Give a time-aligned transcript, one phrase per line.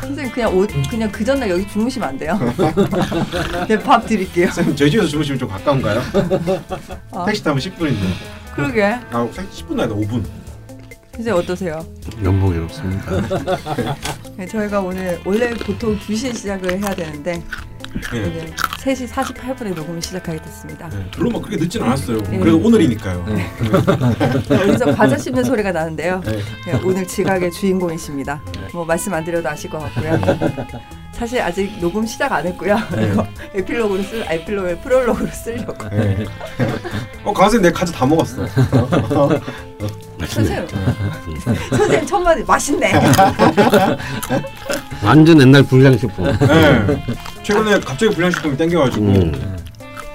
[0.00, 2.38] 선생님 그냥 옷 그냥 그 전날 여기 주무시면 안 돼요?
[3.68, 4.46] 네, 밥 드릴게요.
[4.46, 6.00] 선생님 제주에서 주무시면 좀 가까운가요?
[7.12, 7.98] 아, 택시 타면 10분인데.
[8.54, 8.84] 그러게.
[8.84, 10.24] 아 10분 아니다 5분.
[11.14, 11.84] 선생님 어떠세요?
[12.22, 13.12] 연봉이 없습니다.
[14.36, 17.42] 네, 저희가 오늘 원래 보통 2시에 시작을 해야 되는데
[18.12, 18.54] 네.
[18.84, 20.88] 오늘 3시 48분에 녹음을 시작하게 됐습니다.
[20.90, 21.10] 네.
[21.10, 22.18] 별로 막 그렇게 늦진 않았어요.
[22.24, 22.38] 네.
[22.38, 23.24] 그래도 오늘이니까요.
[23.26, 23.50] 네.
[24.50, 26.20] 여기서 과자 씹는 소리가 나는데요.
[26.20, 26.38] 네.
[26.66, 28.42] 네, 오늘 지각의 주인공이십니다.
[28.72, 30.20] 뭐 말씀 안 드려도 아실 것 같고요.
[31.14, 32.76] 사실 아직 녹음 시작 안 했고요.
[33.12, 35.88] 이거 에필로그로 쓸 에필로그 프롤로그로 쓰려고.
[35.90, 36.24] 네.
[37.22, 38.44] 어 강선생 내 과자 다 먹었어.
[40.26, 40.66] 선생님,
[41.70, 42.92] 선생님 첫 마디 맛있네.
[45.04, 46.24] 완전 옛날 불량식품.
[46.38, 47.04] 네.
[47.42, 49.56] 최근에 갑자기 불량식품이 땡겨가지고 음.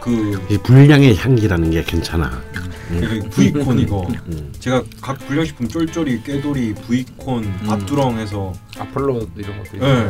[0.01, 2.41] 그이 불량의 향기라는 게 괜찮아.
[2.89, 4.51] 그 부이콘 이거 음.
[4.59, 9.85] 제가 각 불량식품 쫄쫄이 깨돌이 부이콘 밭두렁 해서 아폴로 이런 것도 있고.
[9.85, 10.09] 네.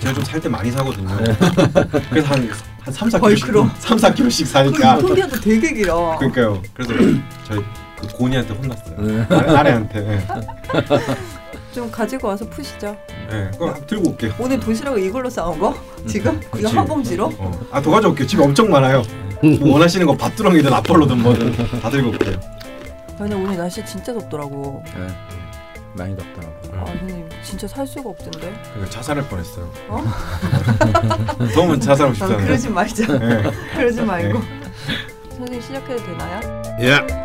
[0.00, 1.08] 제가 좀 살 때 많이 사거든요.
[2.10, 2.48] 그래서 한
[2.82, 3.68] 한 3, 4kg씩 벌크로?
[3.80, 6.16] 3, 4kg씩 그 사니까 유통기한도 되게 길어.
[6.18, 6.62] 그러니까요.
[6.72, 6.94] 그래서
[7.46, 7.60] 저희
[8.00, 8.96] 그 고니한테 혼났어요.
[9.02, 9.26] 네.
[9.28, 10.26] 아내- 아내한테.
[11.68, 11.74] 네.
[11.74, 12.96] 좀 가지고 와서 푸시죠.
[13.30, 13.50] 네.
[13.52, 14.32] 그거 들고 올게요.
[14.38, 15.74] 오늘 도시락을 이걸로 싸온 거?
[16.06, 16.38] 지금?
[16.40, 16.66] 이거 그치.
[16.76, 17.32] 한 봉지로?
[17.38, 17.60] 어.
[17.70, 18.26] 아 더 가져올게요.
[18.26, 19.02] 집에 엄청 많아요.
[19.60, 22.36] 뭐 원하시는 거 밭두렁이든 아폴로든 뭐든 다 들고 올게요.
[23.14, 24.82] 아, 근데 오늘 날씨 진짜 덥더라고.
[24.96, 25.06] 네.
[25.94, 26.52] 많이 덥더라고.
[26.74, 28.52] 아, 선생님 진짜 살 수가 없던데.
[28.72, 29.70] 그러니까 자살할 뻔했어요.
[29.88, 30.04] 어?
[31.54, 32.46] 더우면 자살하고 아, 싶잖아요.
[32.46, 33.18] 그러지 말자.
[33.18, 33.42] 네.
[33.74, 34.40] 그러지 말고.
[35.30, 36.62] 선생님 시작해도 되나요?
[36.80, 37.17] 예.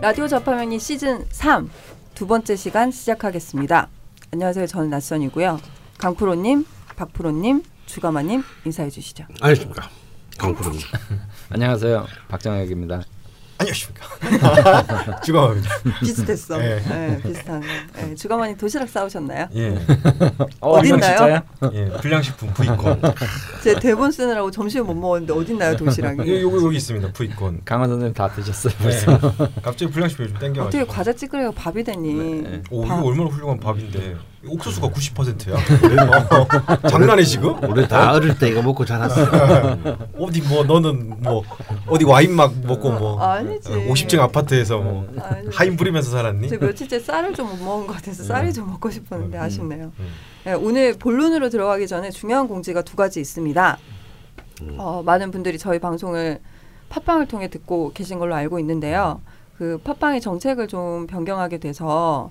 [0.00, 1.70] 라디오 접하면이 시즌 3
[2.14, 3.88] 두 번째 시간 시작하겠습니다.
[4.32, 4.66] 안녕하세요.
[4.66, 5.60] 저는 낯선이고요.
[5.98, 6.64] 강프로님,
[6.96, 9.24] 박프로님, 주가마님 인사해 주시죠.
[9.40, 9.88] 안녕하십니까.
[10.38, 10.80] 강프로님.
[11.50, 12.06] 안녕하세요.
[12.28, 13.02] 박정혁입니다.
[13.60, 14.06] 안녕하십니까.
[15.22, 15.70] 즐거워합니다.
[16.00, 16.58] 비슷했어.
[16.58, 16.80] 네.
[16.88, 17.66] 네, 비슷하네.
[17.96, 19.48] 네, 주가마님 도시락 싸우셨나요?
[19.56, 19.78] 예.
[20.60, 21.42] 어, 어딨나요?
[21.72, 21.86] 예.
[22.00, 23.02] 불량식품 부이콘.
[23.64, 26.20] 제 대본 쓰느라고 점심 못 먹었는데 어딨나요 도시락이?
[26.20, 27.12] 여기 여기 여기 있습니다.
[27.12, 27.62] 부이콘.
[27.64, 28.82] 강원 선생님 다 드셨어요 네.
[28.84, 29.18] 벌써.
[29.62, 30.82] 갑자기 불량식품이 좀 땡겨가지고.
[30.82, 32.14] 어떻게 과자 찌끄레가 밥이 되니?
[32.42, 32.62] 네.
[32.70, 32.98] 오 밥.
[33.00, 35.56] 이거 얼마나 훌륭한 밥인데 옥수수가 90%야.
[36.88, 37.56] 장난해 지금?
[37.68, 39.20] 우리 다 어릴 때 이거 먹고 자랐어.
[40.18, 41.42] 어디 뭐 너는 뭐
[41.88, 43.68] 어디 와인 막 먹고 뭐 아니지.
[43.68, 46.48] 50층 아파트에서 뭐 아니, 하인 부리면서 살았니?
[46.48, 49.42] 저 며칠째 쌀을 좀 못 먹은 것 같아서 쌀이 좀 먹고 싶었는데 음.
[49.42, 49.92] 아쉽네요.
[49.98, 50.08] 음.
[50.44, 53.78] 네, 오늘 본론으로 들어가기 전에 중요한 공지가 두 가지 있습니다.
[54.76, 56.40] 어, 많은 분들이 저희 방송을
[56.90, 59.20] 팟빵을 통해 듣고 계신 걸로 알고 있는데요.
[59.56, 62.30] 그 팟빵의 정책을 좀 변경하게 돼서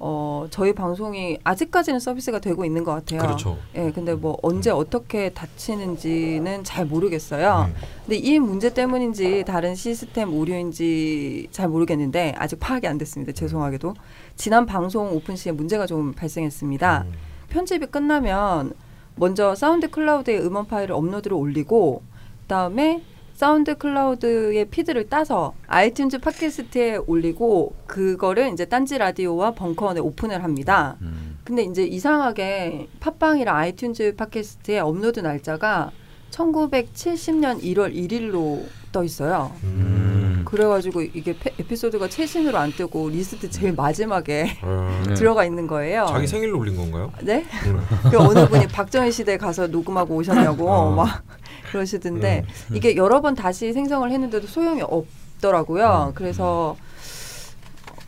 [0.00, 3.20] 어, 저희 방송이 아직까지는 서비스가 되고 있는 것 같아요.
[3.20, 3.58] 그렇죠.
[3.74, 7.66] 예, 근데 뭐 언제 어떻게 닫히는지는 잘 모르겠어요.
[7.68, 7.74] 음.
[8.04, 13.32] 근데 이 문제 때문인지 다른 시스템 오류인지 잘 모르겠는데 아직 파악이 안 됐습니다.
[13.32, 13.94] 죄송하게도
[14.36, 17.04] 지난 방송 오픈 시에 문제가 좀 발생했습니다.
[17.06, 17.12] 음.
[17.48, 18.74] 편집이 끝나면
[19.16, 22.02] 먼저 사운드 클라우드에 음원 파일을 업로드를 올리고
[22.42, 23.02] 그다음에
[23.38, 30.96] 사운드 클라우드의 피드를 따서 아이튠즈 팟캐스트에 올리고 그거를 이제 딴지 라디오와 벙커원에 오픈을 합니다.
[31.02, 31.38] 음.
[31.44, 35.92] 근데 이제 이상하게 팟빵이랑 아이튠즈 팟캐스트의 업로드 날짜가
[36.32, 39.52] 1970년 1월 1일로 떠 있어요.
[39.62, 40.42] 음.
[40.44, 45.14] 그래가지고 이게 페- 에피소드가 최신으로 안 뜨고 리스트 제일 마지막에 어, 네.
[45.14, 46.06] 들어가 있는 거예요.
[46.08, 47.12] 자기 생일로 올린 건가요?
[47.22, 47.44] 네?
[47.66, 47.80] 음.
[48.10, 50.94] 그 어느 분이 박정희 시대 가서 녹음하고 오셨냐고 어.
[50.96, 51.22] 막
[51.70, 52.76] 그러시던데 음.
[52.76, 56.08] 이게 여러 번 다시 생성을 했는데도 소용이 없더라고요.
[56.08, 56.14] 음.
[56.14, 56.76] 그래서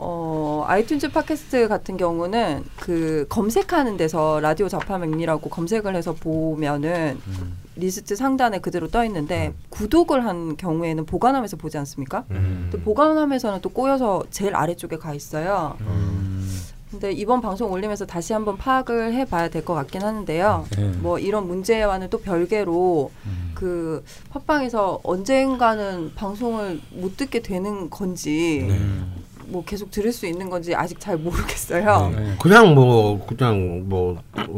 [0.02, 7.58] 어, iTunes 팟캐스트 같은 경우는 그 검색하는 데서 라디오 좌파명리라고 검색을 해서 보면은 음.
[7.76, 9.54] 리스트 상단에 그대로 떠 있는데 음.
[9.68, 12.24] 구독을 한 경우에는 보관함에서 보지 않습니까?
[12.30, 12.70] 음.
[12.72, 15.76] 또 보관함에서는 또 꼬여서 제일 아래쪽에 가 있어요.
[15.80, 16.48] 음.
[16.90, 20.66] 근데 이번 방송 올리면서 다시 한번 파악을 해봐야 될 것 같긴 하는데요.
[20.76, 20.88] 네.
[20.98, 23.49] 뭐 이런 문제와는 또 별개로 음.
[23.60, 28.74] 그 팟빵에서 언젠가는 방송을 못 듣게 되는 건지 네.
[28.74, 29.16] 음.
[29.48, 32.10] 뭐 계속 들을 수 있는 건지 아직 잘 모르겠어요.
[32.16, 32.36] 네.
[32.40, 34.16] 그냥 뭐 그냥 뭐,
[34.48, 34.56] 뭐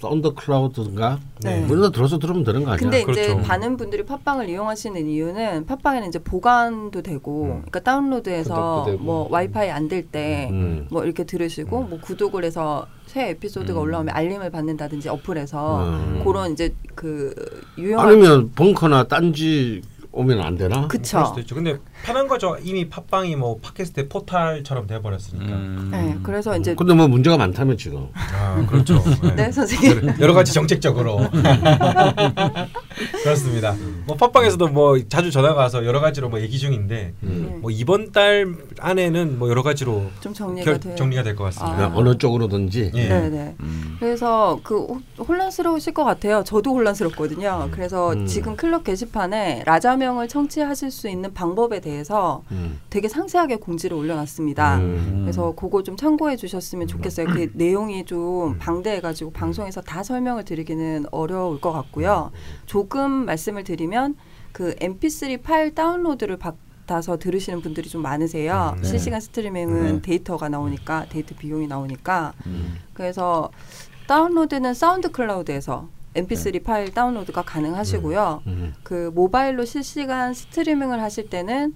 [0.00, 1.60] 사운드 클라우드인가 네.
[1.60, 2.78] 뭐 이런 데 들어서 들으면 되는 거 아니야?
[2.78, 3.46] 근데 이제 그렇죠.
[3.46, 7.48] 많은 분들이 팟빵을 이용하시는 이유는 팟빵에는 이제 보관도 되고, 음.
[7.60, 8.98] 그러니까 다운로드해서 되고.
[8.98, 10.88] 뭐 와이파이 안 될때 음.
[10.90, 13.82] 뭐 이렇게 들으시고 뭐 구독을 해서 새 에피소드가 음.
[13.82, 16.22] 올라오면 알림을 받는다든지 어플에서 음.
[16.24, 17.34] 그런 이제 그
[17.76, 20.88] 유용한 아니면 벙커나 딴지 오면 안 되나?
[20.94, 21.54] 있죠.
[21.54, 22.56] 근데 편한 거죠.
[22.62, 25.52] 이미 팟빵이 뭐 팟캐스트 포탈처럼 돼버렸으니까.
[25.52, 25.88] 음.
[25.90, 28.08] 네, 그래서 이제 근데 뭐 문제가 많다면 지금.
[28.14, 29.02] 아 그렇죠.
[29.22, 29.34] 네.
[29.34, 31.20] 네 선생님 여러 가지 정책적으로.
[33.22, 33.74] 그렇습니다.
[34.06, 37.30] 뭐 팟빵에서도 뭐 자주 전화가 와서 여러 가지로 뭐 얘기 중인데 네.
[37.60, 40.94] 뭐 이번 달 안에는 뭐 여러 가지로 좀 정리가 결, 돼.
[40.94, 41.86] 정리가 될 것 같습니다.
[41.86, 41.92] 아.
[41.94, 43.08] 어느 쪽으로든지 예.
[43.08, 43.54] 네 네.
[43.60, 43.96] 음.
[44.00, 46.42] 그래서 그 호- 혼란스러우실 것 같아요.
[46.44, 47.68] 저도 혼란스럽거든요.
[47.70, 48.26] 그래서 음.
[48.26, 52.80] 지금 클럽 게시판에 라자명을 청취하실 수 있는 방법에 대해서 음.
[52.90, 54.76] 되게 상세하게 공지를 올려놨습니다.
[54.78, 55.20] 음.
[55.22, 57.26] 그래서 그거 좀 참고해 주셨으면 좋겠어요.
[57.26, 62.30] 그 내용이 좀 방대해가지고 방송에서 다 설명을 드리기는 어려울 것 같고요.
[62.66, 64.16] 조금 말씀을 드리면
[64.52, 68.76] 그 MP3 파일 다운로드를 받아서 들으시는 분들이 좀 많으세요.
[68.82, 68.86] 네.
[68.86, 70.02] 실시간 스트리밍은 네.
[70.02, 72.76] 데이터가 나오니까 데이터 비용이 나오니까 음.
[72.92, 73.50] 그래서
[74.06, 78.42] 다운로드는 SoundCloud에서 MP3 파일 다운로드가 가능하시고요.
[78.46, 78.74] 음.
[78.82, 81.74] 그 모바일로 실시간 스트리밍을 하실 때는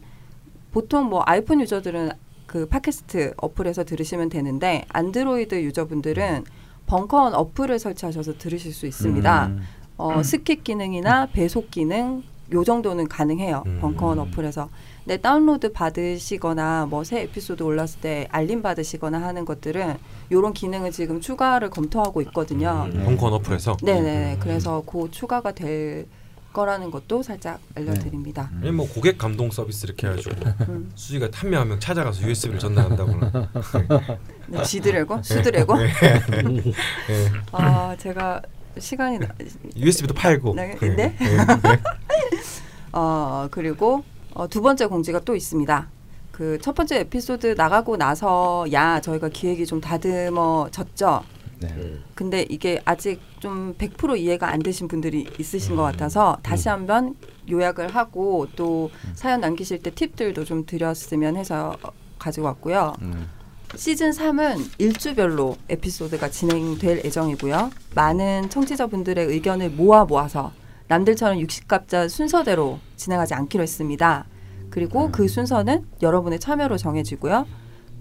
[0.73, 2.11] 보통 뭐 아이폰 유저들은
[2.47, 6.45] 그 팟캐스트 어플에서 들으시면 되는데 안드로이드 유저분들은
[6.87, 9.47] 벙커원 어플을 설치하셔서 들으실 수 있습니다.
[9.47, 9.63] 음.
[9.97, 13.63] 어, 스킵 기능이나 배속 기능 요 정도는 가능해요.
[13.67, 13.79] 음.
[13.81, 14.69] 벙커원 어플에서.
[15.05, 19.97] 근데 다운로드 받으시거나 뭐 새 에피소드 올랐을 때 알림 받으시거나 하는 것들은
[20.31, 22.89] 요런 기능을 지금 추가를 검토하고 있거든요.
[22.93, 24.39] 음, 벙커원 어플에서 네네.
[24.41, 26.07] 그래서 그 추가가 될
[26.53, 28.49] 거라는 것도 살짝 알려드립니다.
[28.63, 30.37] 아니 뭐 고객 감동 서비스 이렇게 해가지고
[30.69, 30.93] 음.
[30.95, 33.33] 수지가 한 명 한 명 찾아가서 USB를 전달한다거나
[34.49, 35.81] 네, 지드래곤, 수드래곤.
[35.81, 35.91] 예.
[37.53, 38.41] 아 제가
[38.79, 39.29] 시간이 나,
[39.77, 40.89] USB도 팔고 네, 예.
[40.89, 41.17] 네?
[41.21, 41.37] 예.
[42.93, 44.05] 어 그리고
[44.35, 45.89] 어, 두 번째 공지가 또 있습니다.
[46.33, 51.23] 그 첫 번째 에피소드 나가고 나서야 저희가 기획이 좀 다듬어졌죠.
[51.61, 51.99] 네.
[52.15, 57.15] 근데 이게 아직 좀 100% 이해가 안 되신 분들이 있으신 것 같아서 다시 한번
[57.49, 61.77] 요약을 하고 또 사연 남기실 때 팁들도 좀 드렸으면 해서
[62.19, 62.95] 가지고 왔고요.
[63.03, 63.29] 음.
[63.77, 67.71] 시즌 3은 일주별로 에피소드가 진행될 예정이고요.
[67.95, 70.53] 많은 청취자분들의 의견을 모아 모아서
[70.89, 74.27] 남들처럼 60갑자 순서대로 진행하지 않기로 했습니다.
[74.71, 77.47] 그리고 그 순서는 여러분의 참여로 정해지고요.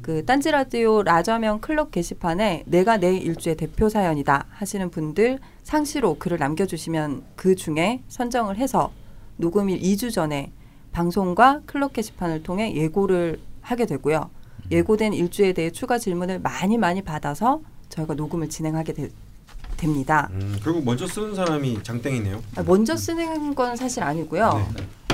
[0.02, 6.40] 그 딴지 라디오 라저명 클럽 게시판에 내가 내 일주의 대표 사연이다 하시는 분들 상시로 글을
[6.40, 8.92] 남겨주시면 그 중에 선정을 해서
[9.38, 10.52] 녹음일 2주 전에
[10.92, 14.30] 방송과 클럽 게시판을 통해 예고를 하게 되고요.
[14.71, 19.10] 예고된 일주에 대해 추가 질문을 많이 많이 받아서 저희가 녹음을 진행하게 되-
[19.77, 20.30] 됩니다.
[20.33, 22.42] 음, 결국 먼저 쓰는 사람이 장땡이네요.
[22.56, 24.65] 아, 먼저 쓰는 건 사실 아니고요.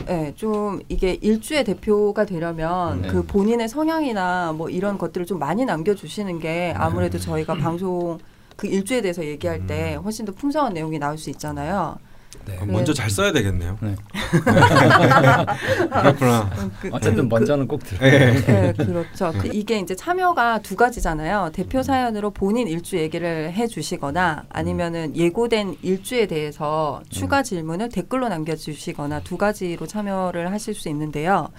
[0.06, 3.08] 네, 좀 이게 일주의 대표가 되려면 네.
[3.10, 8.18] 그 본인의 성향이나 뭐 이런 것들을 좀 많이 남겨주시는 게 아무래도 저희가 방송
[8.56, 11.98] 그 일주에 대해서 얘기할 때 훨씬 더 풍성한 내용이 나올 수 있잖아요.
[12.46, 12.58] 네.
[12.60, 12.66] 네.
[12.66, 13.78] 먼저 잘 써야 되겠네요.
[13.82, 13.96] 네.
[16.02, 16.50] 그렇구나.
[16.82, 18.06] 그- 어쨌든 그- 먼저는 꼭 들어.
[18.08, 18.32] 예.
[18.34, 19.34] 네, 그렇죠.
[19.40, 21.52] 그 이게 이제 참여가 두 가지잖아요.
[21.54, 28.56] 대표 사연으로 본인 일주 얘기를 해 주시거나 아니면은 예고된 일주에 대해서 추가 질문을 댓글로 남겨
[28.56, 31.50] 주시거나 두 가지로 참여를 하실 수 있는데요.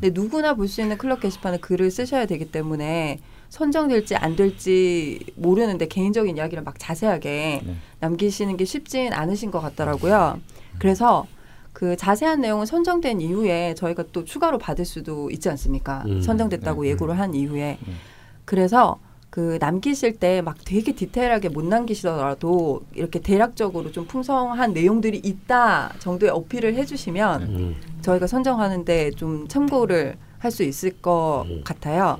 [0.00, 5.86] 근데 누구나 볼 수 있는 클럽 게시판에 글을 쓰셔야 되기 때문에 선정될지 안 될지 모르는데
[5.86, 7.76] 개인적인 이야기를 막 자세하게 네.
[8.00, 10.40] 남기시는 게 쉽진 않으신 것 같더라고요.
[10.78, 11.26] 그래서
[11.72, 16.04] 그 자세한 내용은 선정된 이후에 저희가 또 추가로 받을 수도 있지 않습니까?
[16.06, 16.90] 음, 선정됐다고 네.
[16.90, 17.78] 예고를 한 이후에.
[17.86, 17.94] 음.
[18.44, 18.98] 그래서
[19.30, 26.30] 그 남기실 때 막 되게 디테일하게 못 남기시더라도 이렇게 대략적으로 좀 풍성한 내용들이 있다 정도의
[26.30, 27.76] 어필을 해주시면 음.
[28.02, 31.62] 저희가 선정하는데 좀 참고를 할 수 있을 것 음.
[31.64, 32.18] 같아요.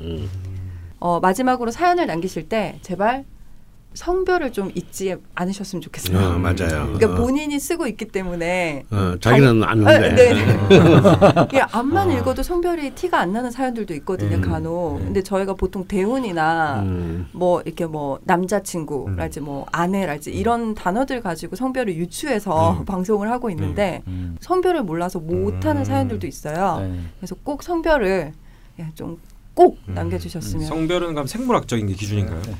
[1.04, 1.06] 음.
[1.06, 3.24] 어, 마지막으로 사연을 남기실 때 제발
[3.92, 6.18] 성별을 좀 잊지 않으셨으면 좋겠어요.
[6.18, 6.92] 어, 맞아요.
[6.94, 7.14] 그러니까 어.
[7.14, 10.14] 본인이 쓰고 있기 때문에 어, 자기는 아, 아는데.
[10.14, 10.34] 네.
[11.46, 12.18] 이게 앞만 어.
[12.18, 14.40] 읽어도 성별이 티가 안 나는 사연들도 있거든요, 음.
[14.40, 14.96] 간혹.
[14.96, 15.04] 음.
[15.04, 17.28] 근데 저희가 보통 대운이나 음.
[17.30, 22.84] 뭐 이렇게 뭐 남자친구랄지 뭐 아내랄지 이런 단어들 가지고 성별을 유추해서 음.
[22.86, 24.36] 방송을 하고 있는데 음.
[24.40, 25.84] 성별을 몰라서 못하는 음.
[25.84, 26.78] 사연들도 있어요.
[26.80, 26.98] 네.
[27.20, 28.32] 그래서 꼭 성별을
[28.80, 29.18] 예, 좀
[29.54, 29.94] 꼭 음.
[29.94, 32.42] 남겨주셨으면 성별은 그럼 생물학적인 게 기준인가요?
[32.42, 32.54] 네.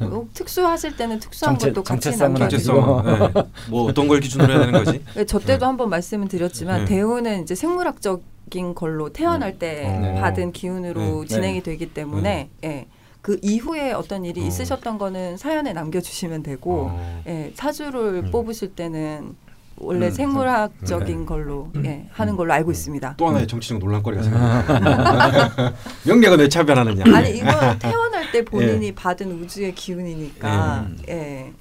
[0.00, 3.04] 뭐 특수하실 때는 특수한 정체- 것도 같이 정체성.
[3.04, 3.42] 네.
[3.68, 5.02] 뭐 어떤 걸 기준으로 해야 되는 거지?
[5.14, 6.84] 네, 저 때도 한번 말씀을 드렸지만 네.
[6.86, 10.20] 대우는 이제 생물학적인 걸로 태어날 때 네.
[10.20, 11.26] 받은 기운으로 네.
[11.28, 12.86] 진행이 되기 때문에 예.
[13.20, 14.46] 그 이후에 어떤 일이 어.
[14.46, 17.22] 있으셨던 거는 사연에 남겨주시면 되고 어.
[17.26, 18.30] 예, 사주를 음.
[18.30, 19.34] 뽑으실 때는
[19.78, 21.24] 원래 음, 생물학적인 네.
[21.26, 23.14] 걸로 예, 하는 걸로 알고 있습니다.
[23.16, 25.72] 또 하나의 정치적 논란거리가 생겼네.
[26.06, 27.04] 명예가 왜 차별하느냐?
[27.14, 31.52] 아니 이건 태어날 때 본인이 받은 우주의 기운이니까 예.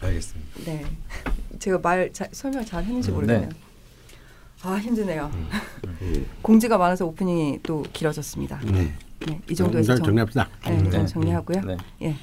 [0.00, 0.50] 알겠습니다.
[0.64, 0.84] 네.
[1.58, 3.48] 제가 말 자, 설명 잘 했는지 음, 모르겠네요.
[3.48, 3.56] 네.
[4.62, 5.30] 아 힘드네요.
[5.34, 6.26] 음.
[6.42, 8.60] 공지가 많아서 오프닝이 또 길어졌습니다.
[8.64, 8.94] 네.
[9.26, 10.48] 네, 이 정도에서 정, 정, 정리합시다.
[10.64, 10.90] 네, 음.
[10.90, 11.60] 좀 정리하고요.
[11.62, 11.76] 네.
[12.02, 12.16] 예.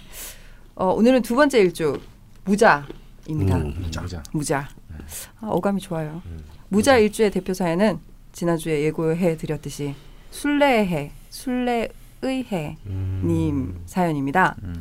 [0.75, 1.99] 어, 오늘은 두 번째 일주
[2.45, 3.57] 무자입니다.
[3.57, 3.91] 음.
[3.99, 4.23] 보자.
[4.31, 4.69] 무자.
[5.41, 6.21] 아, 어감이 좋아요.
[6.25, 6.39] 음.
[6.69, 7.99] 무자 일주의 대표 사연은
[8.31, 9.95] 지난주에 예고해 드렸듯이
[10.31, 11.89] 순례의 해, 순례의
[12.23, 13.21] 해 음.
[13.25, 14.55] 님 사연입니다.
[14.63, 14.75] 음.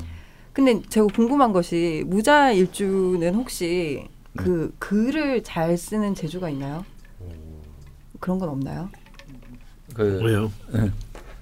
[0.53, 6.85] 근데 제가 궁금한 것이 무자 일주는 혹시 그 글을 잘 쓰는 재주가 있나요?
[8.21, 8.89] 그런 건 없나요?
[9.95, 10.51] 그 왜요?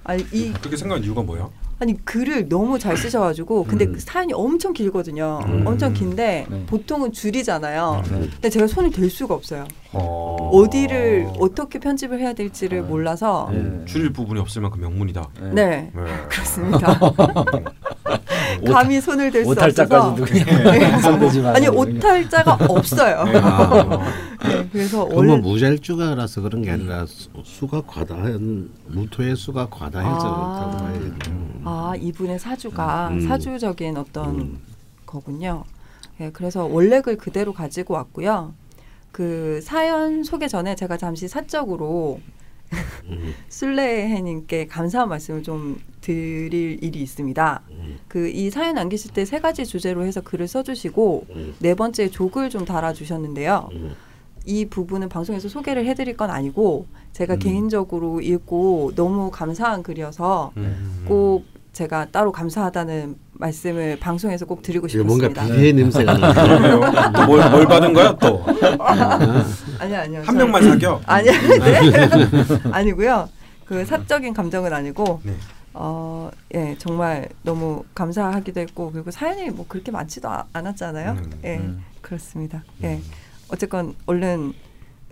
[0.04, 1.48] 아니 이 그렇게 생각한 이유가 뭐야?
[1.82, 3.94] 아니 글을 너무 잘 쓰셔가지고 근데 음.
[3.94, 5.40] 그 사연이 엄청 길거든요.
[5.46, 5.66] 음.
[5.66, 6.66] 엄청 긴데 네.
[6.66, 8.02] 보통은 줄이잖아요.
[8.08, 8.18] 네.
[8.30, 9.66] 근데 제가 손을 댈 수가 없어요.
[9.92, 10.50] 어.
[10.52, 12.82] 어디를 어떻게 편집을 해야 될지를 아.
[12.82, 13.58] 몰라서 네.
[13.58, 15.28] 음, 줄일 부분이 없을 만큼 명문이다.
[15.40, 15.50] 네.
[15.52, 16.02] 네 네.
[16.28, 16.98] 그렇습니다.
[18.70, 20.16] 감히 손을 댈 수 없어서
[21.54, 21.68] 아니.
[21.68, 23.24] 오탈자가 없어요.
[23.42, 23.98] 아,
[24.46, 30.20] 네, 그래서 그건 뭐 원래 무잘주가라서 그런 게 아니라 수, 수가 과다한 무토의 수가 과다해서
[30.20, 30.70] 아.
[30.70, 31.32] 그렇다고 봐야죠.
[31.64, 33.26] 아 이분의 사주가 음.
[33.26, 34.58] 사주적인 어떤 음.
[35.06, 35.64] 거군요.
[36.20, 38.54] 예, 그래서 원래 글 그대로 가지고 왔고요.
[39.12, 42.20] 그 사연 소개 전에 제가 잠시 사적으로
[43.04, 43.34] 음.
[43.48, 47.62] 술래해님께 감사한 말씀을 좀 드릴 일이 있습니다.
[47.70, 47.98] 음.
[48.08, 51.54] 그이 사연 남기실 때 세 가지 주제로 해서 글을 써주시고 음.
[51.58, 53.68] 네 번째 족을 좀 달아주셨는데요.
[53.72, 53.94] 음.
[54.46, 57.38] 이 부분은 방송에서 소개를 해드릴 건 아니고 제가 음.
[57.38, 61.04] 개인적으로 읽고 너무 감사한 글이어서 음.
[61.06, 65.28] 꼭 제가 따로 감사하다는 말씀을 방송에서 꼭 드리고 이거 뭔가.
[65.28, 67.12] 비리의 냄새가 나요.
[67.12, 68.44] 또뭘 뭘 받은 거야 또?
[69.78, 70.22] 아니 아니요.
[70.24, 71.00] 한 명만 사겨?
[71.06, 72.08] 아니 네.
[72.70, 73.28] 아니고요.
[73.64, 75.34] 그 사적인 감정은 아니고 네.
[75.74, 81.12] 어, 예, 정말 너무 감사하기도 했고 그리고 사연이 뭐 그렇게 많지도 아- 않았잖아요.
[81.12, 81.82] 음, 예, 음.
[82.00, 82.62] 그렇습니다.
[82.84, 83.00] 예,
[83.48, 84.52] 어쨌건 얼른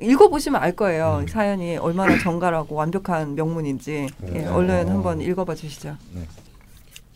[0.00, 1.20] 읽어보시면 알 거예요.
[1.22, 1.26] 음.
[1.26, 4.08] 사연이 얼마나 정갈하고 완벽한 명문인지.
[4.34, 4.54] 예, 오.
[4.56, 5.96] 얼른 한번 읽어봐 주시죠.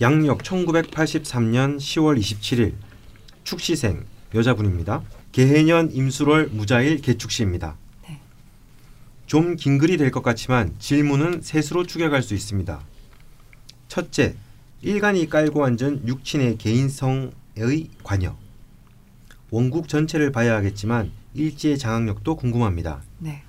[0.00, 2.74] 양력 1983년 10월 27일
[3.44, 5.02] 축시생 여자분입니다.
[5.32, 7.76] 개해년 임술월 무자일 개축시입니다.
[8.08, 8.20] 네.
[9.26, 12.80] 좀긴 글이 될 것 같지만 질문은 셋으로 추격할 수 있습니다.
[13.88, 14.34] 첫째,
[14.82, 18.36] 일간이 깔고 앉은 육친의 개인성의 관여.
[19.50, 23.02] 원국 전체를 봐야 하겠지만 일지의 장악력도 궁금합니다.
[23.18, 23.42] 네.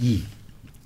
[0.00, 0.24] 2.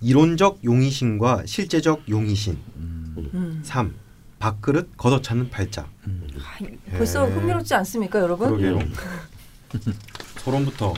[0.04, 2.58] 이론적 용의신과 실제적 용의신.
[2.76, 3.60] 음.
[3.64, 3.94] 3.
[4.38, 5.82] 밥그릇 걷어차는 팔자.
[5.82, 6.58] 아,
[6.98, 7.32] 벌써 예.
[7.32, 8.54] 흥미롭지 않습니까, 여러분?
[8.60, 8.86] 그러게요.
[10.44, 10.92] 소론부터.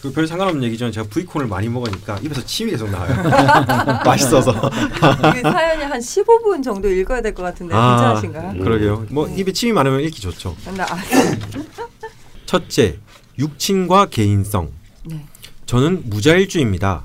[0.00, 3.14] 그별 상관없는 얘기지만 제가 브이콘을 많이 먹으니까 입에서 침이 계속 나와요.
[4.06, 4.52] 맛있어서.
[5.36, 8.64] 이 사연이 한 15분 정도 읽어야 될 것 같은데 아, 괜찮으신가요?
[8.64, 9.06] 그러게요.
[9.10, 9.36] 뭐 네.
[9.36, 10.56] 입에 침이 많으면 읽기 좋죠.
[10.76, 10.96] 나, 아,
[12.46, 12.98] 첫째,
[13.38, 14.70] 육친과 개인성.
[15.66, 15.70] 네.
[15.70, 17.04] 저는 무자일주입니다.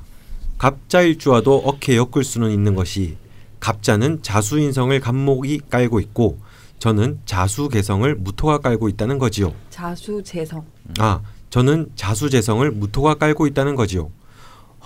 [0.60, 3.18] 갑자일주와도 어깨 엮을 수는 있는 것이
[3.60, 6.40] 갑자는 자수인성을 갑목이 깔고 있고
[6.78, 9.54] 저는 자수개성을 무토가 깔고 있다는 거지요.
[9.70, 10.64] 자수재성.
[11.00, 14.12] 아, 저는 자수재성을 무토가 깔고 있다는 거지요.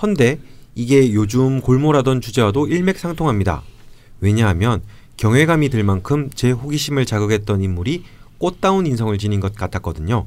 [0.01, 0.39] 헌데
[0.75, 3.61] 이게 요즘 골몰하던 주제와도 일맥상통합니다.
[4.19, 4.81] 왜냐하면
[5.17, 8.03] 경외감이 들 만큼 제 호기심을 자극했던 인물이
[8.37, 10.25] 꽃다운 인성을 지닌 것 같았거든요.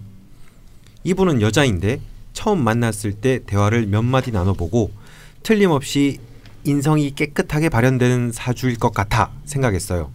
[1.05, 2.01] 이분은 여자인데
[2.39, 4.93] 처음 만났을 때 대화를 몇 마디 나눠보고
[5.43, 6.21] 틀림없이
[6.63, 10.13] 인성이 깨끗하게 발현되는 사주일 것 같아 생각했어요.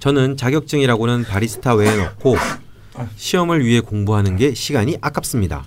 [0.00, 2.36] 저는 자격증이라고는 바리스타 외엔 없고
[3.16, 5.66] 시험을 위해 공부하는 게 시간이 아깝습니다.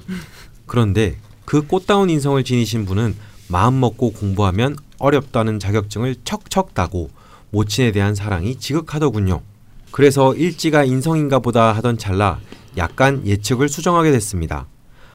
[0.65, 3.15] 그런데 그 꽃다운 인성을 지니신 분은
[3.47, 7.11] 마음 먹고 공부하면 어렵다는 자격증을 척척 따고
[7.51, 9.43] 모친에 대한 사랑이 지극하더군요.
[9.91, 12.39] 그래서 일지가 인성인가 보다 하던 찰나
[12.77, 14.65] 약간 예측을 수정하게 됐습니다.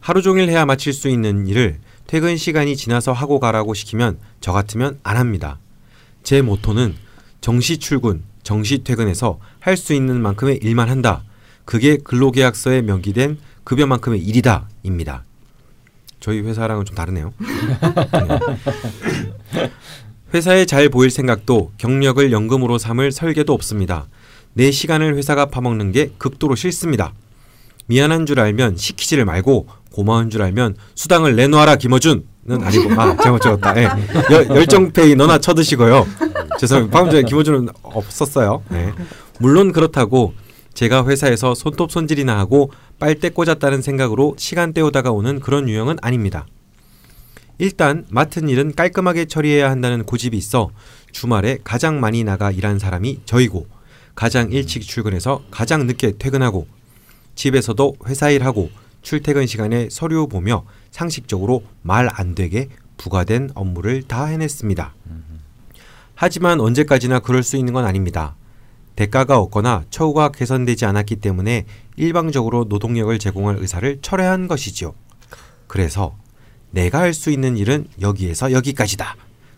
[0.04, 4.98] 하루 종일 해야 마칠 수 있는 일을 퇴근 시간이 지나서 하고 가라고 시키면 저 같으면
[5.02, 5.58] 안 합니다.
[6.22, 6.94] 제 모토는
[7.40, 11.24] 정시 출근, 정시 퇴근해서 할 수 있는 만큼의 일만 한다.
[11.64, 15.24] 그게 근로계약서에 명기된 급여만큼의 일이다 입니다.
[16.20, 17.32] 저희 회사랑은 좀 다르네요.
[17.40, 17.48] 네.
[20.34, 24.06] 회사에 잘 보일 생각도 경력을 연금으로 삼을 설계도 없습니다.
[24.52, 27.14] 내 시간을 회사가 파먹는 게 극도로 싫습니다.
[27.86, 33.76] 미안한 줄 알면 시키지를 말고 고마운 줄 알면 수당을 내놓아라 김어준은 아니고 아 잘못 적었다.
[33.80, 33.84] 예.
[34.32, 36.04] 열- 열정페이 너나 쳐드시고요.
[36.58, 36.98] 죄송합니다.
[36.98, 38.64] 방금 전에 김어준은 없었어요.
[38.70, 38.92] 네.
[39.38, 40.34] 물론 그렇다고
[40.74, 46.46] 제가 회사에서 손톱 손질이나 하고 빨대 꽂았다는 생각으로 시간 때우다가 오는 그런 유형은 아닙니다.
[47.58, 50.70] 일단 맡은 일은 깔끔하게 처리해야 한다는 고집이 있어
[51.12, 53.68] 주말에 가장 많이 나가 일한 사람이 저이고
[54.16, 56.66] 가장 일찍 출근해서 가장 늦게 퇴근하고
[57.36, 58.70] 집에서도 회사 일하고
[59.04, 64.94] 출퇴근 시간에 서류 보며 상식적으로 말 안 되게 부과된 업무를 다 해냈습니다.
[66.16, 68.34] 하지만 언제까지나 그럴 수 있는 건 아닙니다.
[68.96, 74.94] 대가가 없거나 처우가 개선되지 않았기 때문에 일방적으로 노동력을 제공할 의사를 철회한 것이지요.
[75.66, 76.16] 그래서
[76.70, 79.16] 내가 할 수 있는 일은 여기에서 여기까지다.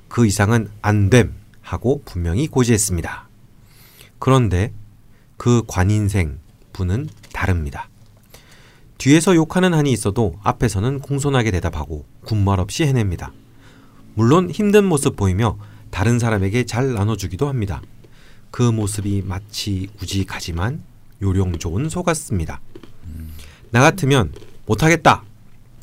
[0.09, 1.35] 그 이상은 안 됨.
[1.61, 3.29] 하고 분명히 고지했습니다.
[4.21, 4.73] 그런데
[5.37, 6.39] 그 관인생
[6.73, 7.89] 분은 다릅니다.
[8.99, 13.33] 뒤에서 욕하는 한이 있어도 앞에서는 공손하게 대답하고 군말 없이 해냅니다.
[14.15, 15.59] 물론 힘든 모습 보이며
[15.91, 17.83] 다른 사람에게 잘 나눠주기도 합니다.
[18.51, 20.83] 그 모습이 마치 우직하지만
[21.23, 22.61] 요령 좋은 소 같습니다.
[23.71, 24.33] 나 같으면
[24.67, 25.23] 못하겠다.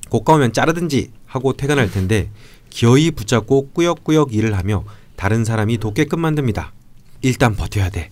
[0.09, 2.29] 고가오면 자르든지 하고 퇴근할 텐데
[2.69, 4.83] 기어이 붙잡고 꾸역꾸역 일을 하며
[5.15, 6.73] 다른 사람이 돕게끔 만듭니다.
[7.21, 8.09] 일단 버텨야 돼.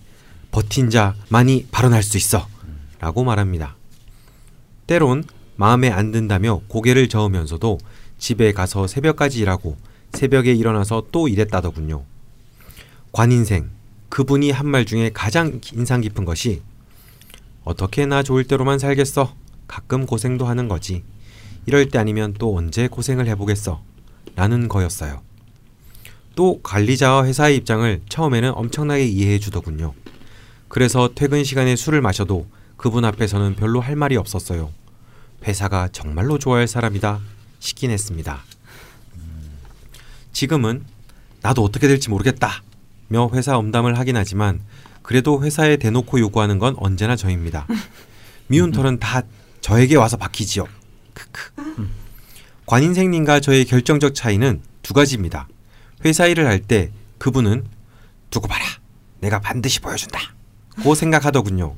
[0.50, 2.46] 버틴 자만이 발언할 수 있어.
[3.00, 3.76] 라고 말합니다.
[4.86, 5.24] 때론
[5.56, 7.78] 마음에 안 든다며 고개를 저으면서도
[8.18, 9.76] 집에 가서 새벽까지 일하고
[10.12, 12.04] 새벽에 일어나서 또 일했다더군요.
[13.12, 13.70] 관인생,
[14.08, 16.62] 그분이 한 말 중에 가장 인상 깊은 것이
[17.64, 19.34] 어떻게 나 좋을 대로만 살겠어.
[19.68, 21.04] 가끔 고생도 하는 거지.
[21.66, 23.82] 이럴 때 아니면 또 언제 고생을 해보겠어.
[24.34, 25.22] 라는 거였어요.
[26.34, 29.94] 또 관리자와 회사의 입장을 처음에는 엄청나게 이해해 주더군요.
[30.68, 32.46] 그래서 퇴근 시간에 술을 마셔도
[32.82, 34.72] 그분 앞에서는 별로 할 말이 없었어요.
[35.44, 37.20] 회사가 정말로 좋아할 사람이다
[37.60, 38.42] 싶긴 했습니다.
[40.32, 40.84] 지금은
[41.42, 42.64] 나도 어떻게 될지 모르겠다
[43.06, 44.60] 며 회사 엄담을 하긴 하지만
[45.02, 47.68] 그래도 회사에 대놓고 요구하는 건 언제나 저입니다.
[48.48, 49.22] 미운 털은 다
[49.60, 50.66] 저에게 와서 박히지요.
[51.14, 51.88] 크크.
[52.66, 55.46] 관인생님과 저의 결정적 차이는 두 가지입니다.
[56.04, 57.64] 회사 일을 할 때 그분은
[58.30, 58.64] 두고 봐라.
[59.20, 60.18] 내가 반드시 보여준다.
[60.82, 61.76] 고 생각하더군요.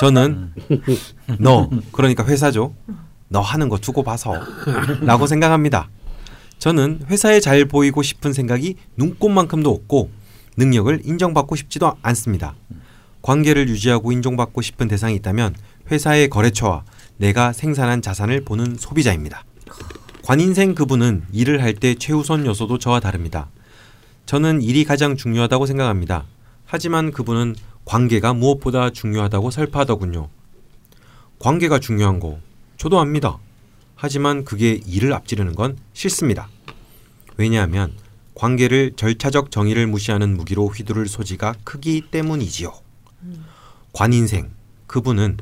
[0.00, 0.52] 저는
[1.38, 2.74] 너 그러니까 회사죠.
[3.28, 4.34] 너 하는 거 두고 봐서
[5.02, 5.88] 라고 생각합니다.
[6.58, 10.10] 저는 회사에 잘 보이고 싶은 생각이 눈꽃만큼도 없고
[10.56, 12.54] 능력을 인정받고 싶지도 않습니다.
[13.22, 15.54] 관계를 유지하고 인정받고 싶은 대상이 있다면
[15.90, 16.84] 회사의 거래처와
[17.16, 19.44] 내가 생산한 자산을 보는 소비자입니다.
[20.24, 23.48] 관인생 그분은 일을 할 때 최우선 요소도 저와 다릅니다.
[24.26, 26.24] 저는 일이 가장 중요하다고 생각합니다.
[26.66, 27.54] 하지만 그분은
[27.88, 30.28] 관계가 무엇보다 중요하다고 설파하더군요.
[31.38, 32.38] 관계가 중요한 거
[32.76, 33.38] 저도 압니다.
[33.94, 36.50] 하지만 그게 일을 앞지르는 건 싫습니다.
[37.38, 37.94] 왜냐하면
[38.34, 42.74] 관계를 절차적 정의를 무시하는 무기로 휘두를 소지가 크기 때문이지요.
[43.94, 44.50] 관인생
[44.86, 45.38] 그분은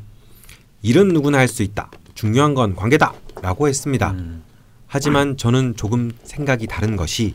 [0.83, 1.91] 일은 누구나 할 수 있다.
[2.15, 3.13] 중요한 건 관계다.
[3.43, 4.15] 라고 했습니다.
[4.87, 7.35] 하지만 저는 조금 생각이 다른 것이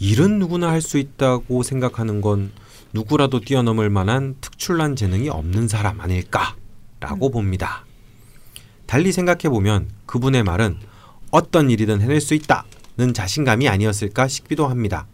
[0.00, 2.50] 일은 누구나 할 수 있다고 생각하는 건
[2.92, 7.84] 누구라도 뛰어넘을 만한 특출난 재능이 없는 사람 아닐까라고 봅니다.
[8.86, 10.78] 달리 생각해 보면 그분의 말은
[11.30, 15.06] 어떤 일이든 해낼 수 있다는 자신감이 아니었을까 싶기도 합니다.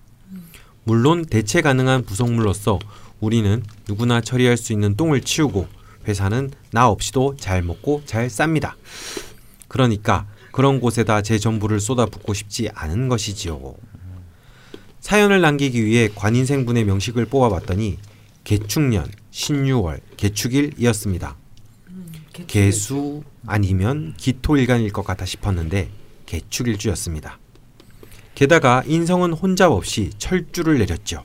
[0.84, 2.78] 물론 대체 가능한 부속물로서
[3.20, 5.66] 우리는 누구나 처리할 수 있는 똥을 치우고
[6.06, 8.74] 회사는 나 없이도 잘 먹고 잘 쌉니다.
[9.66, 13.74] 그러니까 그런 곳에다 제 전부를 쏟아붓고 싶지 않은 것이지요.
[15.04, 17.98] 사연을 남기기 위해 관인생분의 명식을 뽑아봤더니
[18.42, 21.36] 개축년, 신유월, 개축일이었습니다.
[22.46, 25.90] 개수 아니면 기토일간일 것 같아 싶었는데
[26.24, 27.38] 개축일주였습니다.
[28.34, 31.22] 게다가 인성은 혼잡 없이 철주를 내렸죠.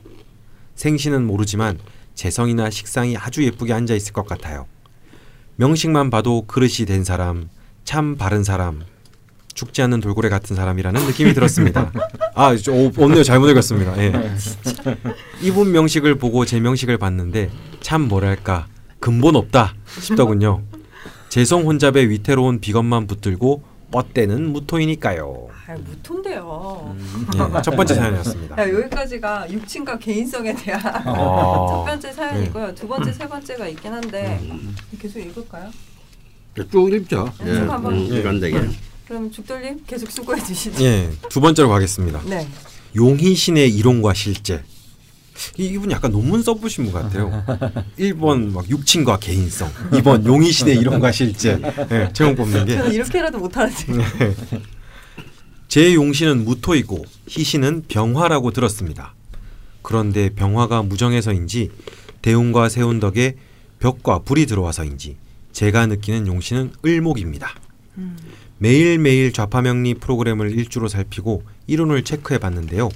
[0.74, 1.78] 생신은 모르지만
[2.14, 4.66] 재성이나 식상이 아주 예쁘게 앉아 있을 것 같아요.
[5.56, 7.48] 명식만 봐도 그릇이 된 사람,
[7.84, 8.84] 참 바른 사람,
[9.54, 11.92] 죽지 않는 돌고래 같은 사람이라는 느낌이 들었습니다.
[12.34, 13.98] 아, 저, 오, 오늘 잘못 읽었습니다.
[13.98, 14.12] 예.
[15.42, 18.66] 이분 명식을 보고 제 명식을 봤는데 참 뭐랄까
[19.00, 20.62] 근본 없다 싶더군요.
[21.28, 25.48] 재성 혼잡의 위태로운 비건만 붙들고 뻗대는 무토이니까요.
[25.66, 26.96] 아, 무톤데요.
[27.34, 28.56] 예, 첫 번째 사연이었습니다.
[28.58, 31.02] 야, 여기까지가 육친과 개인성에 대한 아.
[31.68, 32.74] 첫 번째 사연이고요.
[32.74, 34.40] 두 번째, 세 번째가 있긴 한데
[35.00, 35.70] 계속 읽을까요?
[36.70, 37.32] 쭉 읽죠.
[37.44, 37.94] 네, 쭉 한번.
[37.94, 38.60] 음, 일관되게.
[39.10, 40.84] 그럼 죽돌님 계속 수고해 주시죠.
[40.84, 42.22] 예, 두 번째로 가겠습니다.
[42.26, 42.46] 네.
[42.94, 44.62] 용희신의 이론과 실제.
[45.58, 47.42] 이- 이분 약간 논문 써보신 분 같아요.
[47.98, 51.60] 1번 막 육친과 개인성, 2번 용희신의 이론과 실제.
[51.90, 52.76] 예, 제목 뽑는 게.
[52.76, 53.84] 저는 이렇게라도 못하는데.
[55.66, 59.16] 제 용신은 무토이고 희신은 병화라고 들었습니다.
[59.82, 61.70] 그런데 병화가 무정해서인지
[62.22, 63.34] 대운과 세운 덕에
[63.80, 65.16] 벽과 불이 들어와서인지
[65.50, 67.56] 제가 느끼는 용신은 을목입니다.
[68.62, 72.90] 매일매일 좌파명리 프로그램을 일주로 살피고 이론을 체크해 봤는데요.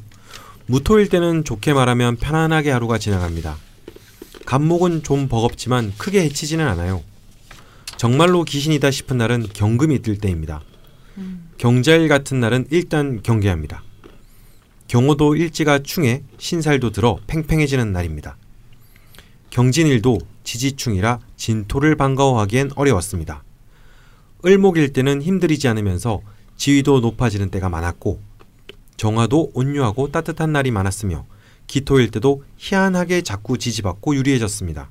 [0.66, 3.56] 무토일 때는 좋게 말하면 편안하게 하루가 지나갑니다.
[4.44, 7.02] 간목은 좀 버겁지만 크게 해치지는 않아요.
[7.96, 10.60] 정말로 귀신이다 싶은 날은 경금이 뜰 때입니다.
[11.56, 13.82] 경자일 같은 날은 일단 경계합니다.
[14.88, 18.36] 경호도 일지가 충해 신살도 들어 팽팽해지는 날입니다.
[19.48, 23.43] 경진일도 지지충이라 진토를 반가워하기엔 어려웠습니다.
[24.44, 26.20] 을목일 때는 힘들이지 않으면서
[26.56, 28.20] 지위도 높아지는 때가 많았고
[28.96, 31.26] 정화도 온유하고 따뜻한 날이 많았으며
[31.66, 34.90] 기토일 때도 희한하게 자꾸 지지받고 유리해졌습니다.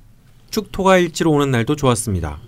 [0.50, 2.40] 축토가 일지로 오는 날도 좋았습니다.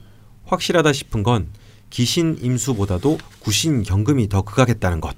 [0.44, 1.48] 확실하다 싶은 건
[1.90, 5.16] 기신 임수보다도 구신 경금이 더 극악했다는 것.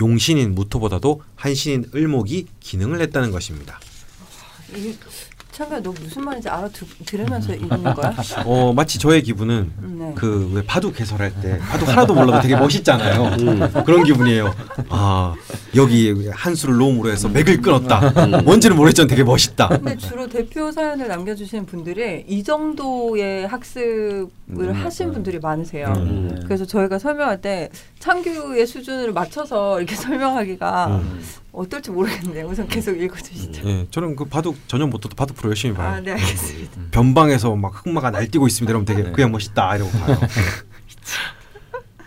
[0.00, 3.80] 용신인 무토보다도 한신인 을목이 기능을 했다는 것입니다.
[5.58, 8.14] 이 창가 너 무슨 말인지 알아들으면서 읽는 거야?
[8.44, 10.12] 어 마치 저의 기분은 네.
[10.14, 13.82] 그왜 바둑 해설할 때 바둑 하나도 몰라도 되게 멋있잖아요.
[13.84, 14.54] 그런 기분이에요.
[14.88, 15.34] 아
[15.74, 18.38] 여기 한 수를 놈으로 해서 맥을 끊었다.
[18.44, 19.66] 뭔지는 모르겠지만 되게 멋있다.
[19.68, 25.12] 근데 주로 대표 사연을 남겨주시는 분들이 이 정도의 학습을 음, 하신 음.
[25.12, 25.92] 분들이 많으세요.
[25.96, 26.28] 음.
[26.36, 26.40] 네.
[26.44, 31.20] 그래서 저희가 설명할 때 창규의 수준을 맞춰서 이렇게 설명하기가 음.
[31.58, 32.46] 어떨지 모르겠네요.
[32.46, 33.68] 우선 계속 읽어주시죠.
[33.68, 35.94] 예, 저는 그 바둑 전혀 못해도 바둑 프로 열심히 봐요.
[35.94, 36.80] 아, 네, 알겠습니다.
[36.92, 38.70] 변방에서 막 흑마가 날뛰고 있습니다.
[38.70, 39.10] 이러면 되게 네.
[39.12, 40.18] 그냥 멋있다 이러고 봐요.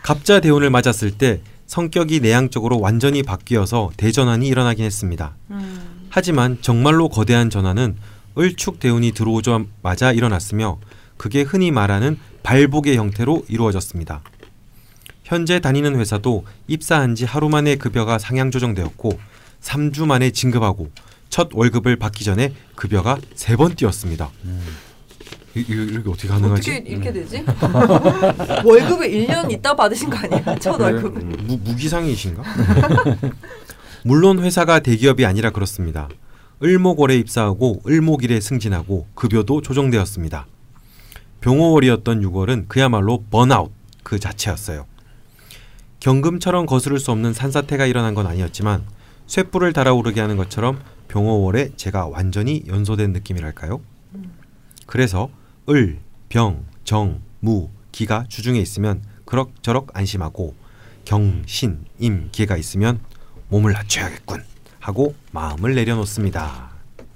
[0.02, 5.36] 갑자 대운을 맞았을 때 성격이 내향적으로 완전히 바뀌어서 대전환이 일어나긴 했습니다.
[5.52, 7.98] 음, 하지만 정말로 거대한 전환은
[8.38, 10.80] 을축 대운이 들어오자마자 일어났으며
[11.18, 14.22] 그게 흔히 말하는 발복의 형태로 이루어졌습니다.
[15.24, 19.20] 현재 다니는 회사도 입사한 지 하루 만에 급여가 상향 조정되었고
[19.62, 20.90] 3주 만에 진급하고
[21.30, 24.30] 첫 월급을 받기 전에 급여가 세 번 뛰었습니다.
[25.56, 26.72] 이, 이, 이렇게 어떻게 가능하지?
[26.72, 27.44] 어떻게 이렇게 되지?
[28.66, 30.56] 월급을 1년 있다 받으신 거 아니야?
[30.60, 31.22] 첫 네, 월급을.
[31.44, 32.44] 무, 무기상이신가?
[34.04, 36.10] 물론 회사가 대기업이 아니라 그렇습니다.
[36.64, 40.48] 을목월에 입사하고 을목일에 승진하고 급여도 조정되었습니다.
[41.42, 43.72] 병호월이었던 6월은 그야말로 번아웃
[44.04, 44.86] 그 자체였어요.
[46.00, 48.84] 경금처럼 거스를 수 없는 산사태가 일어난 건 아니었지만
[49.32, 53.80] 쇳불을 달아오르게 하는 것처럼 병호월에 제가 완전히 연소된 느낌이랄까요?
[54.86, 55.30] 그래서
[55.70, 60.54] 을, 병, 정, 무, 기가 주중에 있으면 그럭저럭 안심하고
[61.06, 63.00] 경, 신, 임, 기가 있으면
[63.48, 64.44] 몸을 낮춰야겠군
[64.82, 66.71] 하고 마음을 내려놓습니다.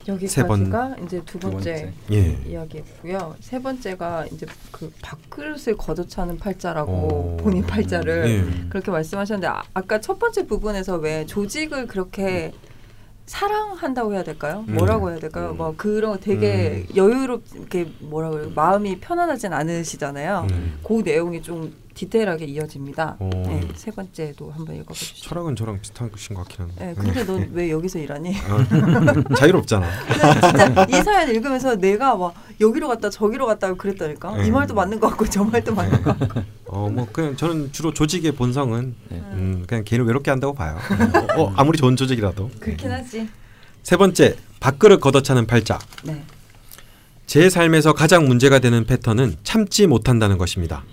[0.07, 1.93] 여기까지가 이제 두두 번째, 번째.
[2.11, 2.49] 예.
[2.49, 3.35] 이야기였고요.
[3.39, 7.37] 세 번째가 이제 그 밥그릇을 걷어차는 팔자라고 어.
[7.39, 8.69] 본인 팔자를 예.
[8.69, 12.51] 그렇게 말씀하셨는데 아, 아까 첫 번째 부분에서 왜 조직을 그렇게
[13.25, 14.63] 사랑한다고 해야 될까요?
[14.67, 14.75] 음.
[14.75, 15.53] 뭐라고 해야 될까요?
[15.53, 18.51] 뭐 그런 거 되게 여유롭게 뭐라 그래요?
[18.53, 20.47] 마음이 편안하진 않으시잖아요.
[20.51, 20.79] 음.
[20.83, 23.15] 그 내용이 좀 디테일하게 이어집니다.
[23.19, 23.29] 어.
[23.33, 25.29] 네, 세 번째도 한번 읽어봐 주시죠.
[25.29, 26.85] 철학은 저랑 비슷한 것인 것 같긴 한데.
[26.85, 28.35] 네, 근데 넌 왜 여기서 일하니?
[28.37, 29.87] 어, 자유롭잖아.
[30.41, 34.53] 진짜 이 사연 읽으면서 내가 막 여기로 갔다 저기로 갔다 그랬다니까 이 음.
[34.53, 38.33] 말도 맞는 것 같고 저 말도 맞는 것 같고 어, 뭐 그냥 저는 주로 조직의
[38.33, 39.17] 본성은 네.
[39.17, 40.77] 음, 그냥 개인을 외롭게 한다고 봐요.
[41.37, 42.51] 어, 어, 아무리 좋은 조직이라도.
[42.59, 43.29] 그렇긴 하지.
[43.83, 45.79] 세 번째, 밥그릇 걷어차는 팔자.
[46.03, 46.23] 네.
[47.25, 50.83] 제 삶에서 가장 문제가 되는 패턴은 참지 못한다는 것입니다.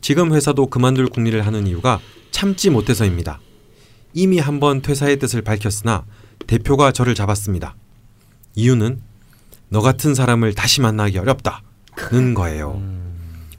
[0.00, 3.40] 지금 회사도 그만둘 궁리를 하는 이유가 참지 못해서입니다.
[4.14, 6.04] 이미 한 번 퇴사의 뜻을 밝혔으나
[6.46, 7.74] 대표가 저를 잡았습니다.
[8.54, 9.00] 이유는
[9.68, 12.82] 너 같은 사람을 다시 만나기 어렵다는 거예요.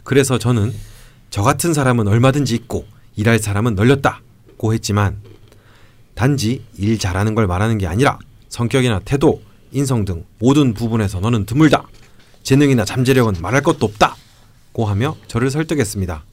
[0.03, 0.73] 그래서 저는
[1.29, 5.21] 저 같은 사람은 얼마든지 있고 일할 사람은 널렸다고 했지만
[6.15, 8.17] 단지 일 잘하는 걸 말하는 게 아니라
[8.49, 11.87] 성격이나 태도, 인성 등 모든 부분에서 너는 드물다.
[12.43, 14.15] 재능이나 잠재력은 말할 것도 없다
[14.71, 16.23] 고 하며 저를 설득했습니다.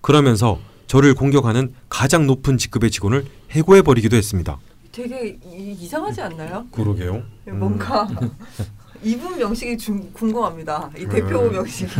[0.00, 4.58] 그러면서 저를 공격하는 가장 높은 직급의 직원을 해고해 버리기도 했습니다.
[4.92, 6.66] 되게 이, 이상하지 않나요?
[6.72, 7.22] 그러게요.
[7.46, 8.08] 뭔가
[9.02, 10.90] 이분 명식이 중, 궁금합니다.
[10.98, 11.08] 이 음.
[11.08, 11.88] 대표 명식.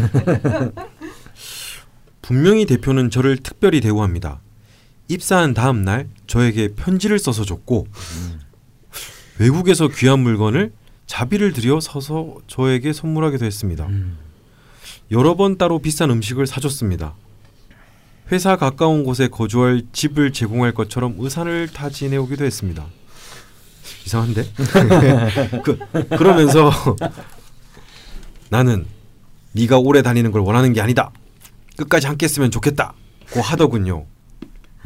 [2.20, 4.40] 분명히 대표는 저를 특별히 대우합니다.
[5.08, 7.86] 입사한 다음 날 저에게 편지를 써서 줬고
[9.38, 10.72] 외국에서 귀한 물건을
[11.06, 13.88] 자비를 들여 서서 저에게 선물하기도 했습니다.
[15.10, 17.14] 여러 번 따로 비싼 음식을 사줬습니다.
[18.32, 22.86] 회사 가까운 곳에 거주할 집을 제공할 것처럼 의사를 다 지내오기도 했습니다.
[24.06, 24.44] 이상한데?
[25.64, 25.78] 그,
[26.16, 26.70] 그러면서
[28.50, 28.86] 나는
[29.52, 31.10] 네가 오래 다니는 걸 원하는 게 아니다.
[31.76, 34.06] 끝까지 함께 했으면 좋겠다고 하더군요.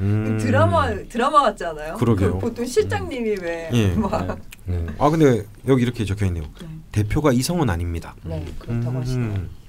[0.00, 0.38] 음.
[0.40, 1.94] 드라마 드라마 같지 않아요?
[1.94, 2.34] 그러게요.
[2.34, 3.88] 그 보통 실장님이 왜 예.
[3.94, 4.38] 막.
[4.68, 4.94] 음.
[4.98, 6.44] 아 근데 여기 이렇게 적혀 있네요.
[6.60, 6.68] 네.
[6.92, 8.14] 대표가 이성은 아닙니다.
[8.24, 9.00] 네, 그렇다고 음.
[9.02, 9.63] 하시네요.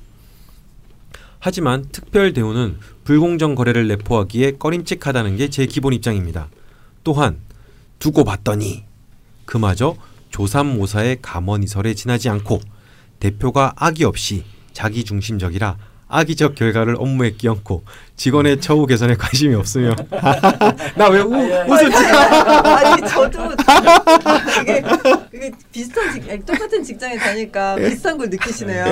[1.45, 6.49] 하지만 특별 대우는 불공정 거래를 내포하기에 꺼림칙하다는 게 제 기본 입장입니다.
[7.03, 7.37] 또한
[7.99, 8.83] 두고 봤더니
[9.45, 9.95] 그마저
[10.31, 12.61] 조삼모사의 감언이설에 지나지 않고
[13.19, 17.83] 대표가 악의 없이 자기 중심적이라 악의적 결과를 업무에 끼얹고
[18.15, 19.95] 직원의 처우 개선에 관심이 없으며
[20.95, 21.95] 나 왜 웃었지?
[21.95, 23.49] 아니 저도
[24.57, 24.81] 그게,
[25.31, 28.85] 그게 비슷한 직 똑같은 직장에 다니까 비슷한 걸 느끼시네요.